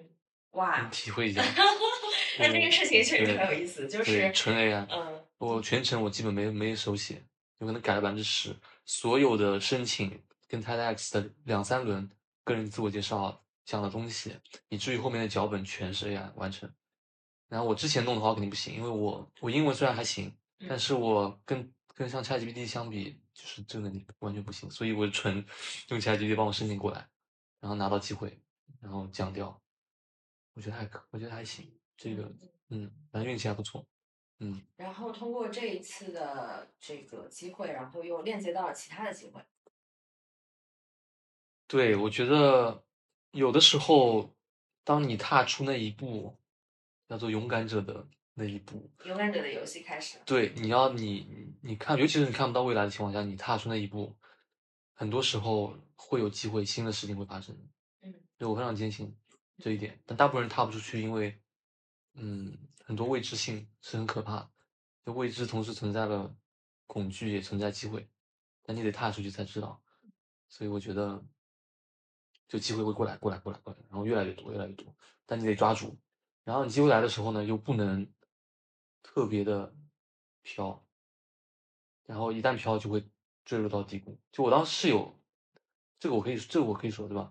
[0.52, 1.42] 哇你，体会一下。
[2.38, 7.22] 那这个事情确实很有意思，就是纯 AI，嗯我全程我基本没没手写，
[7.58, 8.54] 有可能改了百分之十。
[8.84, 12.08] 所有的申请跟 TEDx 的两三轮
[12.44, 14.34] 个人自我介绍讲的东西，
[14.70, 16.72] 以至于后面的脚本全是 AI 完成。
[17.48, 25.44] 然后我之前弄的话肯定不行，因为我我英文虽然还行，但嗯是我跟跟像 ChatGPT 相比，就是这个能力完全不行，所以我纯
[25.88, 27.06] 用 ChatGPT 帮我申请过来，
[27.60, 28.40] 然后拿到机会，
[28.80, 29.60] 然后讲掉。
[30.54, 32.32] 我觉得还可，我觉得还行，这个
[32.70, 33.86] 嗯，反正运气还不错，
[34.38, 34.62] 嗯。
[34.76, 39.42] 然后通过这一次的这个机会，然后又链接到了其他的机会。
[41.66, 42.82] 对，我觉得
[43.38, 44.34] 有的时候，
[44.82, 46.36] 当你踏出那一步，
[47.08, 50.24] 叫做勇敢者的那一步，勇敢者的游戏开始了。
[50.26, 54.12] 对，你要你你你看，尤其是你看不到未来的情况下，你踏出那一步，
[54.92, 57.56] 很多时候会有机会，新的事情会发生。
[58.02, 59.16] 嗯，对我非常坚信
[59.58, 61.40] 这一点，但大部分人踏不出去，因为
[62.14, 64.50] 嗯，很多未知性是很可怕的，
[65.06, 66.34] 就未知同时存在了
[66.88, 68.08] 恐惧，也存在机会，
[68.64, 69.80] 但你得踏出去才知道。
[70.48, 71.24] 所以我觉得，
[72.48, 74.86] 就机会会过来，过来，过来，过来，然后越来越多，越来越多，
[75.26, 75.96] 但你得抓住。
[76.44, 78.10] 然后你机会来的时候呢，又不能
[79.02, 79.74] 特别的
[80.42, 80.82] 飘，
[82.06, 83.06] 然后一旦飘就会
[83.44, 84.18] 坠入到低谷。
[84.32, 85.14] 就我当时是有，
[86.00, 87.30] 这个我可以，这个我可以说对吧？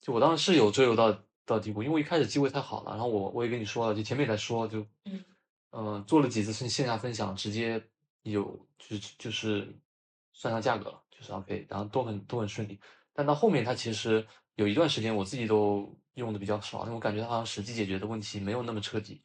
[0.00, 2.90] 就我当时是有坠入到到低谷，因为一开始机会太好了。
[2.90, 5.24] 然后我我也跟你说了，就前面也在说，就嗯
[5.70, 7.80] 呃，做了几次线线下分享，直接
[8.22, 9.72] 有就是就是
[10.32, 12.80] 算上价格了，就是 OK，然后都很都很顺利。
[13.12, 14.26] 但到后面，它其实
[14.58, 19.22] 有一段时间我自己都用的比较少，因为我感觉它好像实际解决的问题没有那么彻底。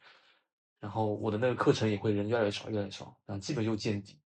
[0.78, 4.20] 然后我的那个课程也会人越来越少，越来越少，然后基本就见底。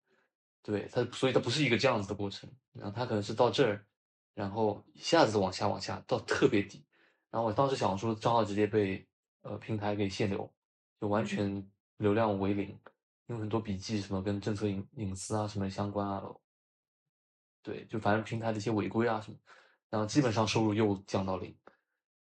[0.62, 3.86] 对它，所以它不是一个这样子的过程，然后它可能是到这儿，
[4.34, 6.86] 然后一下子往下往下到特别底。
[7.30, 9.08] 然后我当时想说，账号直接被
[9.43, 10.54] 呃平台给限流，
[11.00, 11.65] 就完全
[11.98, 12.67] 流量为零，
[13.28, 16.22] 因为很多笔记什么跟政策隐隐私啊什么相关啊，
[17.63, 19.38] 对，就反正平台的一些违规啊什么，
[19.89, 21.58] 然后基本上收入又降到零，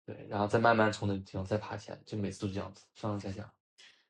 [0.05, 3.53] 对，然后再慢慢从那地方再爬起来，就每次都是这样子上上下下。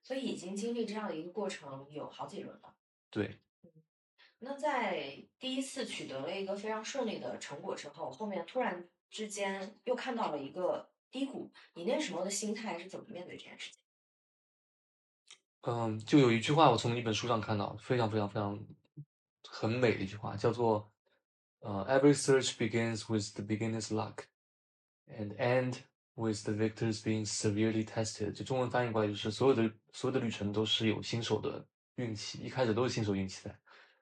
[0.03, 2.75] 所以已经经历这样的一个过程有好几轮了。
[3.09, 3.39] 对，
[4.39, 13.81] 那在第一次取得了一个非常顺利的成果之后，后面突然之间又看到了一个低谷，你那时候的心态是怎么面对这件事情？
[15.61, 18.57] 嗯，就有一句话我从一本书上看到，非常非常非常
[19.49, 20.89] 很美的一句话，叫做
[21.59, 24.25] 呃，Every search begins with the beginner's luck
[25.07, 25.79] and end
[26.15, 28.31] with the victors being severely tested。
[28.33, 33.59] 就中文翻译过来就是所有的所有的旅程都是有新手的运气，一开始都是新手运气在，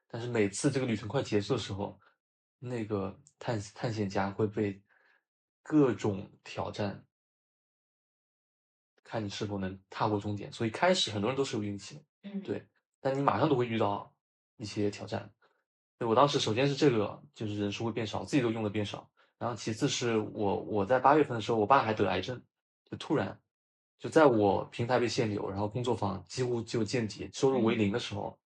[0.08, 2.00] 但是每次这个旅程快结束的时候，
[2.60, 4.82] 那个探探险家会被
[5.64, 7.06] 各种挑战。
[9.08, 12.68] 看你是否能踏过终点，所以开始很多人都是有运气的，嗯，对，
[13.00, 14.12] 但你马上都会遇到
[14.58, 15.32] 一些挑战。
[15.98, 19.10] 对我当时首先是这个，就是人数会变少，自己都用的变少。
[19.38, 22.42] 然后其次是我我在八月份的时候，我爸还得癌症，
[22.90, 23.40] 就突然
[24.00, 28.38] 就在我平台被限流，然后工作坊几乎就见底，收入为零的时候，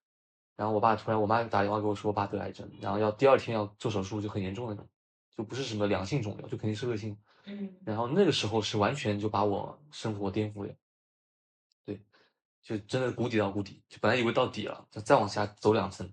[0.55, 4.87] 然后我爸突然我妈打电话给我说我爸得癌症，然后要第二天要做手术，就很严重那种，
[5.35, 7.17] 就不是什么良性肿瘤，就肯定是恶性。
[7.45, 10.73] 嗯然后那个时候是完全就把我生活颠覆了，
[11.85, 11.99] 对，
[12.61, 16.11] 就真的谷底到谷底，就本来以为到底了，就再往下走两层，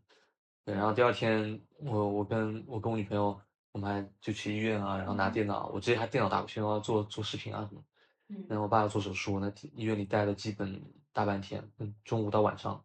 [0.67, 7.85] 对，然后第二天我我跟我跟我女朋友，我们还就去医院啊，然后拿电脑，我直接还电脑打过去，然后做做视频啊什么，
[8.31, 8.45] 嗯。
[8.49, 12.85] 然后我爸要做手术，那医院里待了基本大半天，嗯，中午到晚上，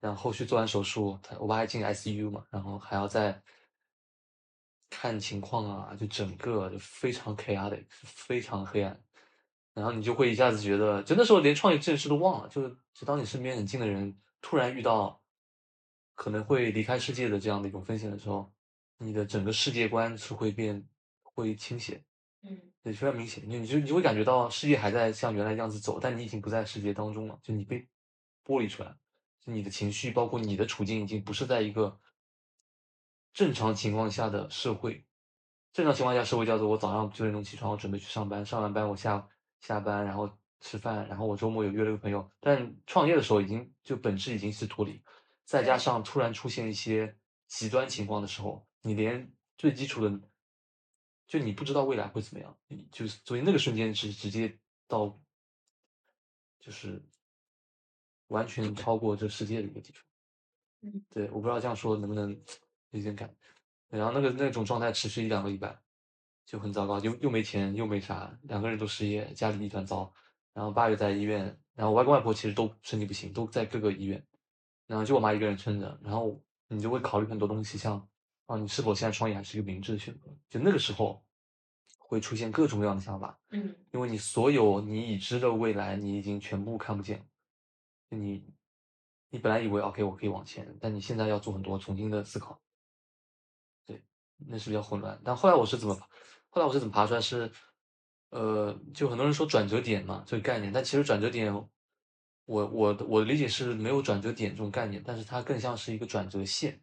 [0.00, 3.40] 然后后续做完手术，他我爸还进 ICU 嘛，然后还要再
[4.90, 9.00] 看情况啊，就整个就非常 chaotic，非常黑暗，
[9.72, 15.18] 然后你就会一下子觉得，就那时候连创业这件事都忘了，就是就当你身边很近的人突然遇到
[16.14, 18.52] 可能会离开世界的这样的一种风险的时候，
[18.98, 20.86] 你的整个世界观是会变
[21.22, 22.04] 会倾斜，
[22.42, 27.88] 嗯对，非常明显，你你就你会感觉到世界还在像原来样子走，但你已经不在世界当中了，就你被
[28.44, 28.96] 剥离出来，
[29.40, 31.98] 就你的情绪包括你的处境已经不是在一个
[33.32, 35.04] 正常情况下的社会。
[35.72, 39.28] 正常情况下，社会叫做我早上九点钟起床，我准备去上班，上完班我下
[39.60, 42.30] 下班，然后吃饭，然后我周末有约了个朋友。
[42.38, 45.02] 但创业的时候已经就本质已经是脱离，
[45.44, 50.20] 再加上突然出现一些极端情况的时候，你连最基础的，
[51.26, 55.20] 就你不知道未来会怎么样，你就是所以那个瞬间是直接到，
[56.60, 57.02] 就是
[58.28, 60.02] 完全超过这世界的一个地方。
[60.82, 62.30] 嗯，对，我不知道这样说能不能
[62.90, 63.34] 有点感。
[63.88, 65.78] 然后那个那种状态持续一两个礼拜，
[66.44, 70.12] 就很糟糕，又又没钱又没啥，两个人都失业，家里一团糟。
[70.52, 74.24] 然后爸又在医院，然后外公外婆其实都身体不行，都在各个医院，
[74.86, 75.98] 然后就我妈一个人撑着。
[76.02, 78.08] 然后你就会考虑很多东西，像
[78.46, 80.28] 啊，你是否现在创业还是一个明智的选择？
[80.48, 81.24] 就那个时候
[81.98, 87.26] 会出现各种各样的想法，嗯因为你所有你已知的未来，你已经全部看不见。
[88.10, 88.44] 你
[89.30, 92.60] 你本来以为 OK 我可以往前，但你现在要做很多重新的思考。
[93.86, 94.04] 对，
[94.46, 95.20] 那是比较混乱。
[95.24, 95.94] 但后来我是怎么，
[96.50, 97.50] 后来我是怎么爬出来是，
[98.30, 101.52] 呃，就很多人说转折点嘛这个概念，但其实转折点，
[102.44, 106.80] 我我我的理解是没有转折点这种概念，但是它更像是一个转折线。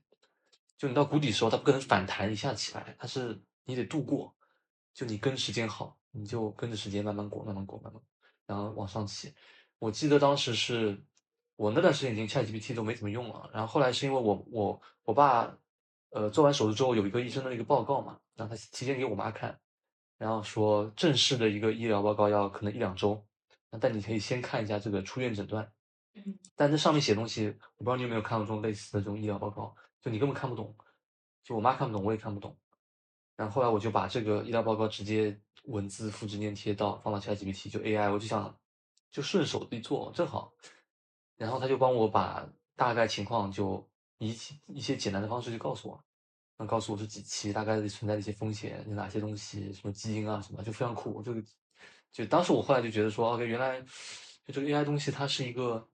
[0.77, 4.35] 就你到谷底的时候，它不可能反弹一下起来，它是你得度过。
[4.93, 8.01] 就你跟时间好，你就跟着时间慢慢过，慢慢过，慢慢，
[8.45, 9.33] 然后往上起。
[9.79, 11.01] 我记得当时是
[11.55, 15.57] 我那段时间已经 ChatGPT 都没怎么用了，然后后来是因为我我我爸
[16.09, 19.57] 呃做完手术之后有一个医生的一个报告嘛，然后他提前给我妈看，
[20.17, 23.25] 然后说正式的一个医疗报告要可能一两周，
[23.79, 25.71] 但你可以先看一下这个出院诊断。
[26.13, 27.47] 嗯，但这上面写东西，
[27.77, 30.75] 我不知道你有没有看过这种类似的这种医疗报告，就你根本看不懂，
[31.43, 32.57] 就我妈看不懂，我也看不懂。
[33.37, 38.55] 然后后来我就把这个医疗报告直接文字复制粘贴到放到 ChatGPT，就 AI，我就想
[39.09, 40.53] 就顺手一做，正好。
[41.37, 45.95] 然后他就帮我把大概情况就以一些简单的方式就告诉我，
[46.57, 51.23] 然后告诉我是几期大概存在的一些风险，有哪些东西，什么基因啊什么，就非常酷。
[51.23, 51.41] 这个
[52.11, 53.81] 就当时我后来就觉得说，OK，原来
[54.45, 55.87] 就这个 AI 东西它是一个。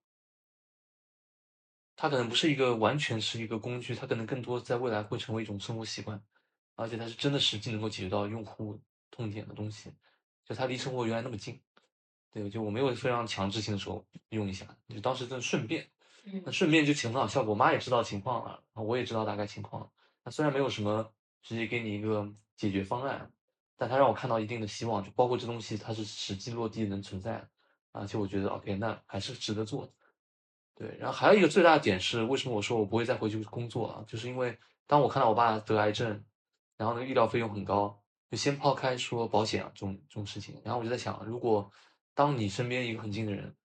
[2.00, 6.22] 它可能不是一个完全是一个工具，它可能更多在未来会成为一种生活习惯，
[6.76, 9.92] 而且它是真的实际能够解决到用户痛点的东西，
[10.46, 11.60] 就它离生活原来那么近，
[12.30, 15.90] 对，就我没有非常强制性的时候用一下，就当时真顺便，
[16.46, 19.92] 那顺便就起很好效果，我妈也知道情况了，我也知道大概情况，
[20.24, 21.12] 那虽然没有什么
[21.42, 23.32] 直接给你一个解决方案，
[23.78, 27.48] 但它让我看到一定的希望，就包括这东西它是实际落地能存在，
[27.92, 29.94] 而且我觉得 OK，那还是值得做的。
[30.74, 34.04] 对，然后还有一个最大的点是，为什么我说我不会再回去工作了？
[34.08, 36.26] 就是因为当我看到我爸得癌症，
[36.76, 41.72] 然后那个医疗费用很高，就先抛开说保险啊这种这种事情，然后我就在想，如果
[42.14, 43.56] 当你身边一个很近的人，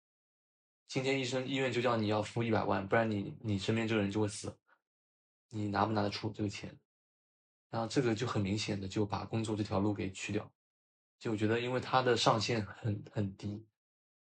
[0.89, 4.55] 今天医生医院就叫你要付一百万，不然你你身边这个人就会死，
[5.49, 6.79] 你拿不拿得出这个钱？
[7.73, 10.53] 然后这个就很明显的就把工作这条路给去掉，
[11.18, 13.66] 就我觉得因为它的上限很很低。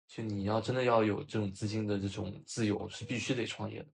[0.09, 3.89] 就你要真的要有这种资金的这种自由，是必须得创业的，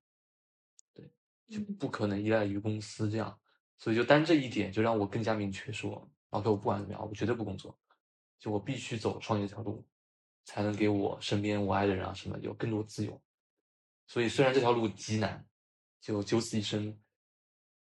[0.93, 1.11] 对，
[1.49, 3.41] 就不可能依赖于公司这样，
[3.79, 7.79] 所以就单这一点就让我更加明确说，OK，我不管怎么样，我绝对不工作，
[8.39, 9.83] 就我必须走创业这条路，
[10.45, 13.23] 才能给我身边我爱的人啊什么有更多自由。
[14.07, 15.47] 所以虽然这条路极难，
[15.99, 16.95] 就九死一生，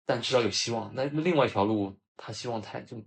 [0.05, 0.93] 但至少有希望。
[0.95, 3.03] 那另外一条路，他希望太就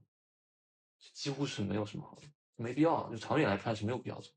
[1.14, 2.22] 几乎是没有什么好的，
[2.56, 4.30] 没必要，就长远来看是没有必要走。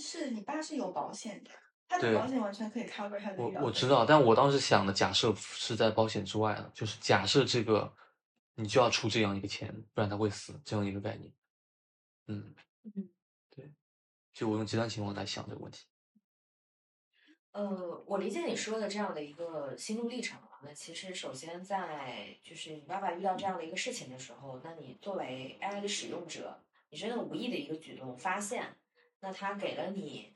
[0.00, 1.50] 是你爸是有保险的，
[1.88, 7.92] 他的保险完全可以 cover 他的我我知道，但我当时想的假设是在保险之外的，就是假设这个
[8.54, 11.32] 你就要出这样一个钱，不然他会死这样一个概念。
[12.28, 13.10] 嗯嗯，
[13.50, 13.72] 对，
[14.32, 15.87] 就我用极端情况来想这个问题。
[17.52, 28.76] 呃，我理解你说的这样的一个心路历程啊那其实首先在就是你爸爸遇到这样的一个事情的时候，那你作为 AI 的使用者，你真的无意的一个举动发现。
[29.20, 30.32] 那它给了你，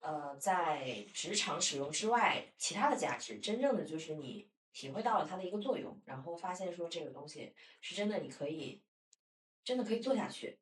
[0.00, 8.82] 呃，在职场使用之外其他的价值，真正的就是你体会到了它的一个作用，然后发现说这个东西是真的，你可以
[9.62, 10.58] 真的可以做下去。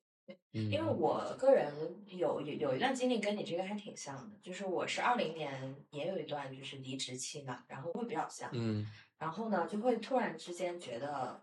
[0.53, 1.73] 因为我个人
[2.07, 8.87] 有有有一段经历跟你这个还挺像的，就是我是二零年也有一段就是离职期嘛，然后会比较像，嗯，
[9.19, 11.43] 然后呢就会突然之间觉得。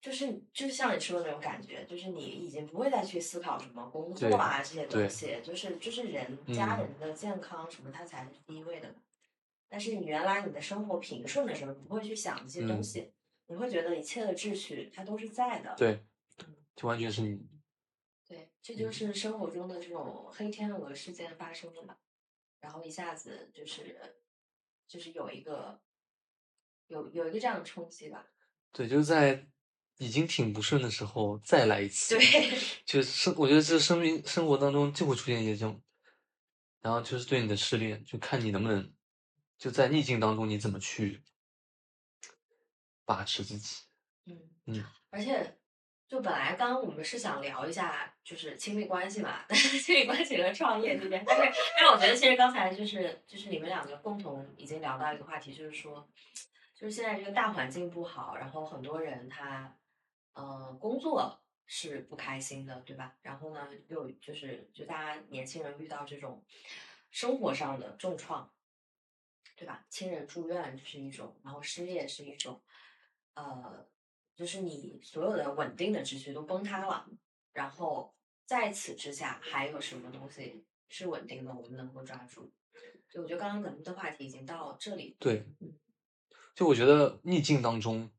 [0.00, 8.94] 就是就是像你说的那种感觉，就是你已经不会再去思考什么工作啊这些东西，就是就是人家人的健康什么，它才是第一位的。
[9.66, 13.14] 但是你原来你的生活平顺的时候，你不会去想这些东西，
[13.46, 15.74] 你会觉得一切的秩序它都是在的。
[15.74, 16.04] 对，
[16.76, 17.46] 就完全是你。
[18.26, 21.98] 对，这就是生活中的这种黑天鹅事件发生了，
[22.60, 24.16] 然后一下子就是
[24.86, 25.80] 就是有一个
[26.86, 28.26] 有有一个这样的冲击吧。
[28.72, 29.46] 对，就是在。
[29.98, 35.80] 已经挺不顺的时候再来一次，对，就是生，我觉得这生命生活当中就会出现一些这种，
[36.80, 38.92] 然后就是对你的失恋，就看你能不能
[39.56, 41.22] 就在逆境当中你怎么去
[43.04, 43.84] 把持自己。
[44.24, 45.56] 嗯嗯，而且
[46.14, 51.42] 就本来刚刚我们是想聊一下就是亲密关系嘛， 亲密关系和创业这边，但是
[51.76, 56.08] 但是我觉得其实刚才就是就是你们两个共同已经聊到一个话题，就是说
[56.74, 59.76] 就是现在这个大环境不好，然后很多人他。
[60.36, 63.14] 呃，工作是不开心的，对吧？
[63.22, 66.44] 然后呢，又就是就大家年轻人遇到这种
[67.12, 68.50] 生活上的重创，
[69.56, 69.86] 对吧？
[69.88, 72.60] 亲人住院是一种，然后失业是一种，
[73.34, 73.86] 呃，
[74.34, 77.08] 就是你所有的稳定的秩序都崩塌了。
[77.52, 78.14] 然后
[78.46, 81.54] 在此之下，还有什么东西是稳定的？
[81.54, 82.52] 我们能够抓住？
[83.08, 85.16] 就我觉得刚刚咱们的话题已经到这里。
[85.20, 85.46] 对，
[86.54, 88.10] 就我觉得逆境当中。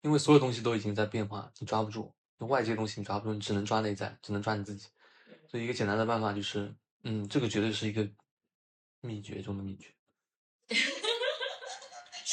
[0.00, 2.12] 因为所有东西都已经在变化，你抓不住；
[2.46, 4.88] 外界东西你抓不住，你只能抓内在，只能抓你自己。
[5.46, 8.10] 所以一个简单的办法就是，嗯，这个绝对是一个
[9.00, 9.94] 秘诀中的秘诀。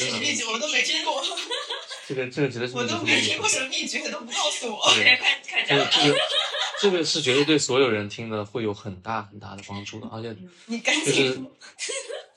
[0.06, 0.43] 什么秘诀？
[0.45, 1.24] 我都没听过。
[2.08, 4.82] 这个这个绝对是我都没听过什么秘诀，都不告诉我。
[5.68, 6.18] 这个这个
[6.82, 10.36] 这个是绝对对所有人听的会有很大很大的帮助的，而且
[10.66, 11.41] 你就是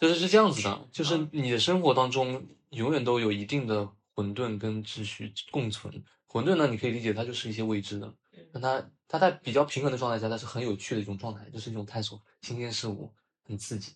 [0.00, 3.88] 就是是这样子的， 就是你的生活当中永远都有一定的。
[4.14, 5.90] 混沌跟秩序共存，
[6.26, 8.12] 混沌呢，你可以理解它就是一些未知的，
[8.52, 13.10] 但它它在比较平衡的状态下，它是很有趣的一种状态，就是一种探索新鲜事物，
[13.48, 13.92] 很刺激。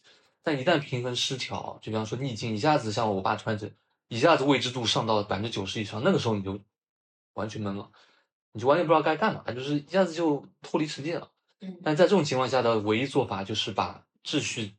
[0.46, 3.68] 但一旦平衡失调，就比方说逆境，一下子像我爸穿着，
[4.06, 6.60] 一下子未知度上到百分之九十以上，那个时候你就
[7.34, 7.90] 完全懵了，
[8.52, 11.32] 你就完全不知道该干嘛，就是一下子就脱离世界了。
[11.62, 14.76] 嗯但在这种情况下的唯一做法就是把秩序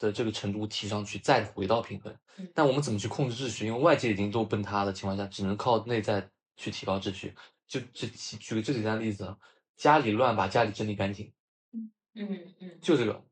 [0.00, 2.50] 的这个程度提上去，再回到平衡嗯。
[2.52, 3.66] 但我们怎么去控制秩序？
[3.68, 7.32] 因为外界已经都崩塌的情况下，只能靠内在去提高秩序。
[7.68, 9.38] 就这举个最简单的例子啊，
[9.76, 11.32] 家里乱，把家里整理干净，
[11.72, 13.22] 嗯嗯嗯就这个，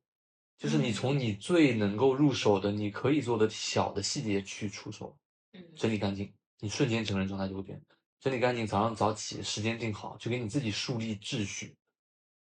[0.62, 5.18] 就是你从你最能够入手的、你可以做的小的细节去出手，
[5.54, 7.82] 嗯整理干净，你瞬间整个人状态就会变。
[8.20, 11.74] 整理干净，早上早起，时间定好，就给你自己树立秩序。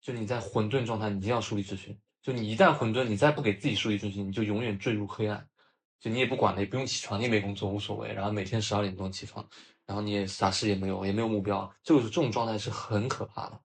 [0.01, 1.97] 就你在混沌状态，你一定要树立秩序。
[2.21, 5.49] 就你一旦混沌，你再不给自己树立秩序，你就永远坠入黑暗。
[6.01, 8.13] 就你也不管了，也不用起床，你也没工作，无所谓。
[8.13, 9.49] 然后每天十二点钟起床，
[9.87, 13.61] 然后你也啥事也没有，也没有目标，这个这种状态是很可怕的。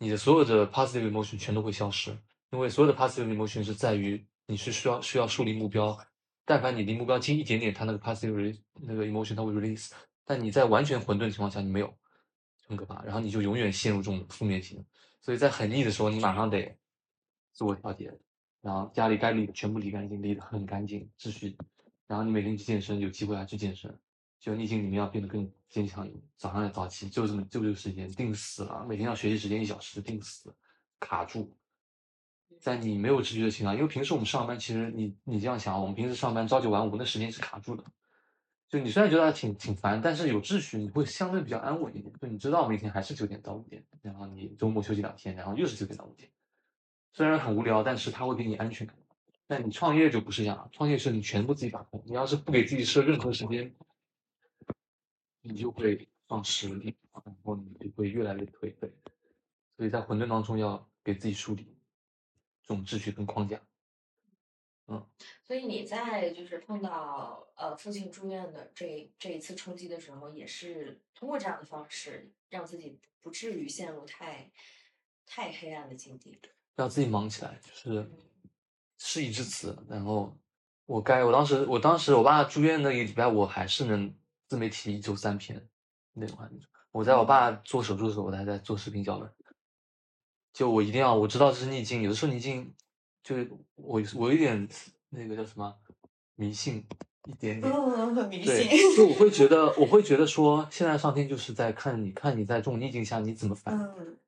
[0.00, 2.18] 你的所有的 positive emotion 全都会消失，
[2.50, 5.98] 因为所有的 positive emotion 是在于你是需要需要树立目标，
[6.44, 9.90] 但凡你离目标近一点点，它那个 positive re- 那个 emotion 它会 release，
[10.24, 11.92] 但你在完全混沌的情况下你没有，
[12.66, 14.84] 很可怕，然后你就永远陷入这种负面型。
[15.20, 16.76] 所以在很腻的时候，你马上得
[17.52, 18.12] 自我调节，
[18.60, 21.56] 然后家里该理的全部理干净，理得很干净，秩序。
[22.06, 23.92] 然后你每天去健身，有机会还去健身。
[24.38, 30.54] 就逆境里面要变得更坚强一点，早上要早起，就这么就这个时间定死了，每天要学习时间一小时定死，
[31.00, 31.52] 卡住。
[32.60, 37.84] 在你没有秩序的情况下，因为平时我们上班，其实你你这样想，我们平时上班朝九晚五，那时间是卡住的。
[38.68, 42.12] 就你虽然觉得挺挺烦，但是有秩序，你会相对比较安稳一点。
[42.20, 46.28] 就你知道每天还是九点到五点，然后你周末休息两天，然后又是九点到五点。
[47.12, 48.96] 虽然很无聊，但是它会给你安全感。
[49.46, 52.02] 但你创业就不是这样，创业是你全部自己把控。
[52.04, 53.72] 你要是不给自己设任何时间，
[55.42, 58.92] 你就会丧失力，然后你就会越来越颓废。
[59.76, 61.75] 所以在混沌当中，要给自己树立
[62.66, 63.60] 这种秩序跟框架。
[64.88, 65.04] 嗯
[65.42, 74.52] 所以你在就是碰到呃父亲住院的这这一次冲击的时候，也是通过这样的方式让自己不至于陷入太
[75.24, 76.38] 太黑暗的境地。
[76.76, 78.08] 让自己忙起来，就是
[78.98, 79.76] 事已至此。
[79.88, 80.36] 然后
[80.84, 84.14] 我该，我当时，我当时我爸住院那个礼拜，我还是能
[84.46, 85.68] 自媒体一周三篇
[86.12, 86.38] 那种。
[86.92, 89.34] 我在我爸做手术的时候，我还在做视频教人。
[90.56, 92.74] 就我一定要，我知道这是逆境，有的时候逆境，
[93.22, 94.66] 就是我我有点
[95.10, 95.76] 那个叫什么
[96.34, 96.82] 迷信
[97.28, 97.70] 一点点。
[97.70, 98.96] 嗯，很迷对，信。
[98.96, 103.82] 就我会觉 得，我会觉得说，现在上天就是在看你，看你在这种逆境下你怎么反应。
[103.82, 104.18] 嗯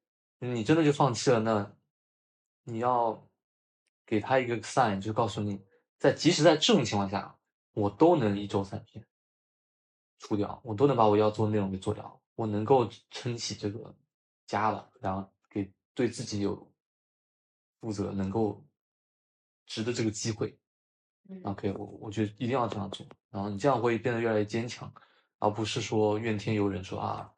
[0.41, 1.73] 你真的就放弃了，那
[2.65, 3.27] 你要
[4.05, 5.61] 给他一个 sign，就告诉你，
[5.99, 7.35] 在即使在这种情况下，
[7.73, 9.03] 我都能一周三篇
[10.19, 13.95] 出掉，我都能把我要做的内容给做掉，我能够撑起这个
[14.47, 15.38] 家了，然后给
[15.99, 16.55] 对自己有
[17.81, 18.65] 负责，能够
[19.67, 20.57] 值得这个机会。
[21.29, 24.93] 嗯 OK，我我觉得一定要这样做，然后你这样会变得越来越坚强，
[25.41, 27.29] 而不是说怨天尤人，说啊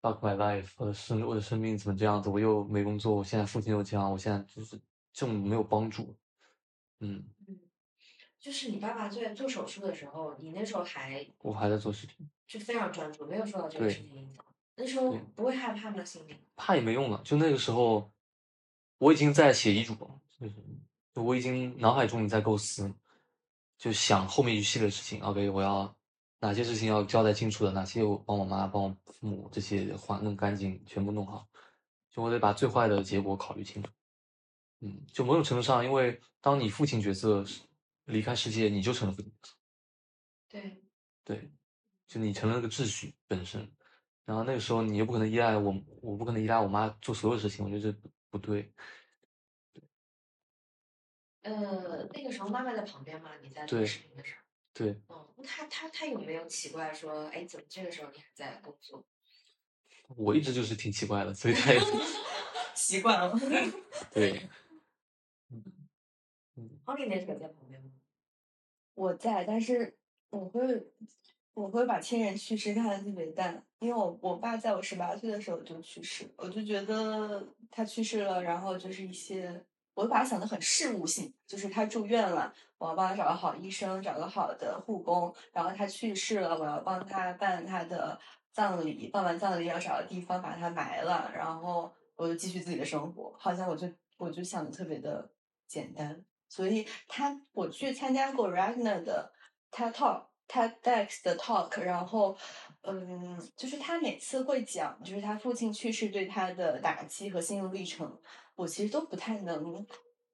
[0.00, 4.80] ，fuck my life，我的生我的生命怎么这样子，我又没工作，我现在父亲又这样，我现在就是
[5.12, 6.16] 这种没有帮助。
[7.00, 7.58] 嗯，嗯，
[8.38, 14.44] 就是你爸爸在做手术的时候，你那时候还我还在做视频，就非常专注，没有受到这个事情影响。
[14.80, 16.04] 那时候不会害怕吗？
[16.04, 16.36] 心里？
[16.54, 18.08] 怕也没用了，就那个时候，
[18.98, 20.54] 我已经在写遗嘱了，就是
[21.12, 22.94] 就我已经脑海中已经在构思，
[23.76, 25.20] 就想后面一系列事情。
[25.20, 25.92] OK，我要
[26.38, 31.48] 哪些事情要交代清楚的，哪些我帮我妈、帮我父母这些还弄干净，全部弄好。
[32.12, 33.90] 就我得把最坏的结果考虑清楚。
[34.80, 37.44] 嗯，就某种程度上，因为当你父亲角色
[38.04, 39.54] 离开世界，你就成了父亲角色。
[40.48, 40.82] 对，
[41.24, 41.50] 对，
[42.06, 43.68] 就你成了那个秩序本身，
[44.28, 48.70] 然后那个时候你又不可能依赖我，我不可能依赖我妈做所有事情，我觉得这不不对。
[51.40, 53.30] 呃，那个时候妈妈在旁边吗？
[53.42, 54.40] 你在做对视频的时候？
[54.74, 59.02] 对，嗯，那他他他有没有奇怪说，哎，怎么这个时候你还在工作？
[60.08, 61.80] 我一直就是挺奇怪的，所以他也
[62.76, 63.34] 习惯了。
[64.12, 64.46] 对，
[66.84, 67.90] 奥利那时候在旁边吗？
[68.92, 69.96] 我在，但是
[70.28, 70.92] 我会
[71.54, 79.64] 我会把亲人去世看的特别淡，因为我我爸在我十八岁的时候就去世，我就觉得他去世了，然后就是一些，
[79.94, 88.18] 我会把他想的很事务性，就是他住院了，我要帮他找个好医生，找个好的护工，然后他去世了，我要帮他办他的
[88.52, 95.30] 葬礼，办完葬礼要找个地方把他埋了，然后我就继续自己的生活，好像我就我就想的特别的
[95.66, 96.24] 简单。
[96.48, 99.30] 所以他我去参加过 Ragnar 的
[99.70, 102.36] TED Talk，TEDx 的 talk，然后
[102.82, 108.18] 嗯，就是他每次会讲，就是他父亲去世对他的打击和心路历程，
[108.56, 109.86] 我其实都不太能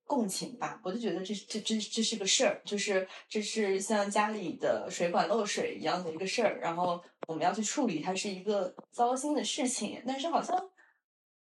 [0.04, 10.70] 共情吧，我就觉得这这这这是个事儿，就是这是像家里的水管漏水一样的一个事儿，然后我们要去处理，它是一个糟心的事情，但是好像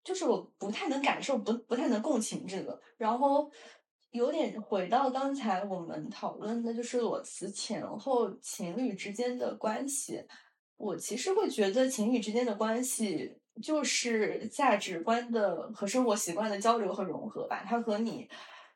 [0.03, 3.51] 就是我不太能感受，不不太能共情这个，然后。
[4.13, 10.23] 有点回到刚才我们讨论的，就是裸辞前后情侣之间的关系。
[10.77, 17.63] 我其实会觉得情侣之间的关系就是价值观的和生活习惯的交流和融合吧。
[17.65, 18.29] 它和你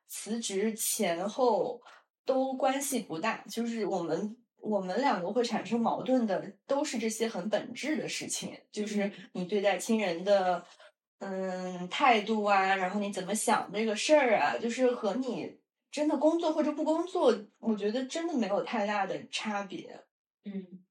[0.08, 1.80] 辞职前后
[2.26, 10.66] 都关系不大，就是我们我们两个会产生矛盾的，都是这些很本质的事情，就是你对待亲人的。
[11.20, 15.58] 嗯，态度啊，然后你怎么想这个事儿啊，就是和你
[15.92, 20.04] 真的工作或者不工作，我觉得真的没有太大的差别。
[20.46, 20.84] 嗯，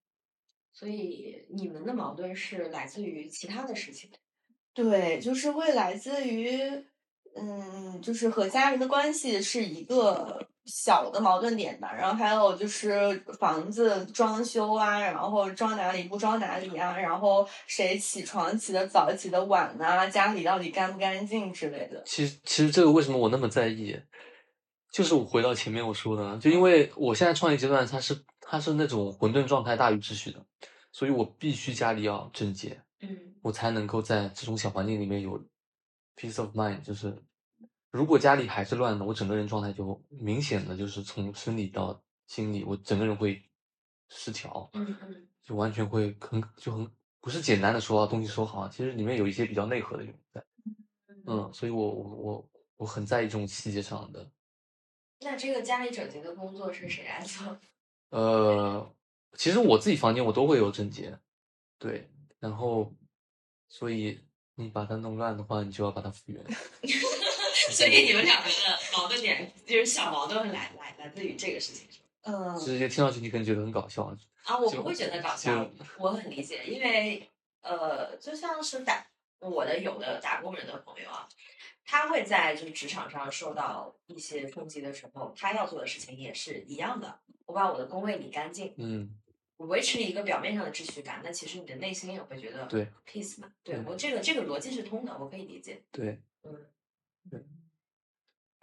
[0.72, 4.10] 所以你们的矛盾是来自于其他的事情。
[4.74, 6.58] 对，就是会来自于，
[7.36, 10.48] 嗯，就是和家人的关系是一个。
[10.66, 22.02] 小的矛盾点吧，然后还有就是房子装修啊，然后装哪里不装哪里啊，然后谁起床起的早起的晚啊，家里到底干不干净之类的。
[22.04, 23.96] 其实，其实这个为什么我那么在意，
[24.90, 30.44] 就是我回到前面我说的，就因为我现在创业阶段，它是它是那种混沌状态大于秩序的，
[30.90, 33.08] 所以我必须家里要整洁，嗯，
[33.42, 35.40] 我才能够在这种小环境里面有
[36.16, 37.16] peace of mind，就是。
[37.96, 43.42] 如果家里还是乱的，我整个人状态就明显的就是从生理到心理，我整个人会
[44.10, 44.70] 失调，
[45.42, 46.86] 就完全会很就很
[47.22, 50.44] 不是简单的说东西收好，其实里面有一些比较内核的原因在，
[51.26, 54.30] 嗯，所以我我我我很在意这种细节上的。
[55.20, 57.58] 那这个家里整洁的工作是谁来做？
[58.10, 58.94] 呃，
[59.32, 61.18] 其实我自己房间我都会有整洁，
[61.78, 62.94] 对，然后
[63.68, 64.20] 所以
[64.54, 66.44] 你把它弄乱的话，你就要把它复原。
[67.70, 71.86] 所以你们两个的矛盾点就是小矛盾来来来自于这个事情，
[72.22, 74.04] 嗯，直接听上去你可能觉得很搞笑
[74.44, 77.28] 啊，我不会觉得搞笑，我很理解，因为
[77.62, 79.06] 呃，就像是打
[79.40, 81.28] 我的有的打工人的朋友啊，
[81.84, 89.10] 他会在就是职场上受到一些冲击的时候，他要做的事情也是一样的，我把我的工位理干净，嗯，
[89.56, 92.86] 我维持一个表面上的秩序感，那其实你的内心也会觉得对。
[93.04, 96.54] peace 嘛，对我这个这个逻辑是通的，我可以理解，对，嗯。
[97.28, 97.44] 对，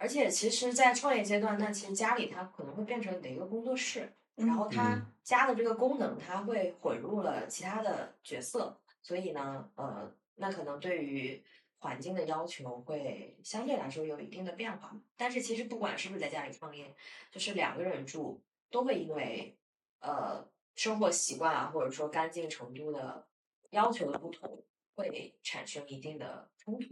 [0.04, 11.42] 而且其实，在创业阶段，那其实家里它可能会变成你的一个工作室，然后它家的这个功能，它会混入了其他的角色，所以呢，呃，那可能对于
[11.78, 14.94] 环境的要求会相对来说有一定的变化。
[15.16, 16.94] 但是其实不管是不是在家里创业，
[17.30, 19.56] 就是两个人住，都会因为
[20.00, 23.26] 呃生活习惯啊，或者说干净程度的
[23.70, 24.62] 要求的不同，
[24.96, 26.88] 会产生一定的冲突。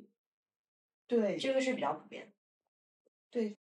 [1.06, 2.32] 对，这个是比较普遍。
[3.32, 3.56] 对，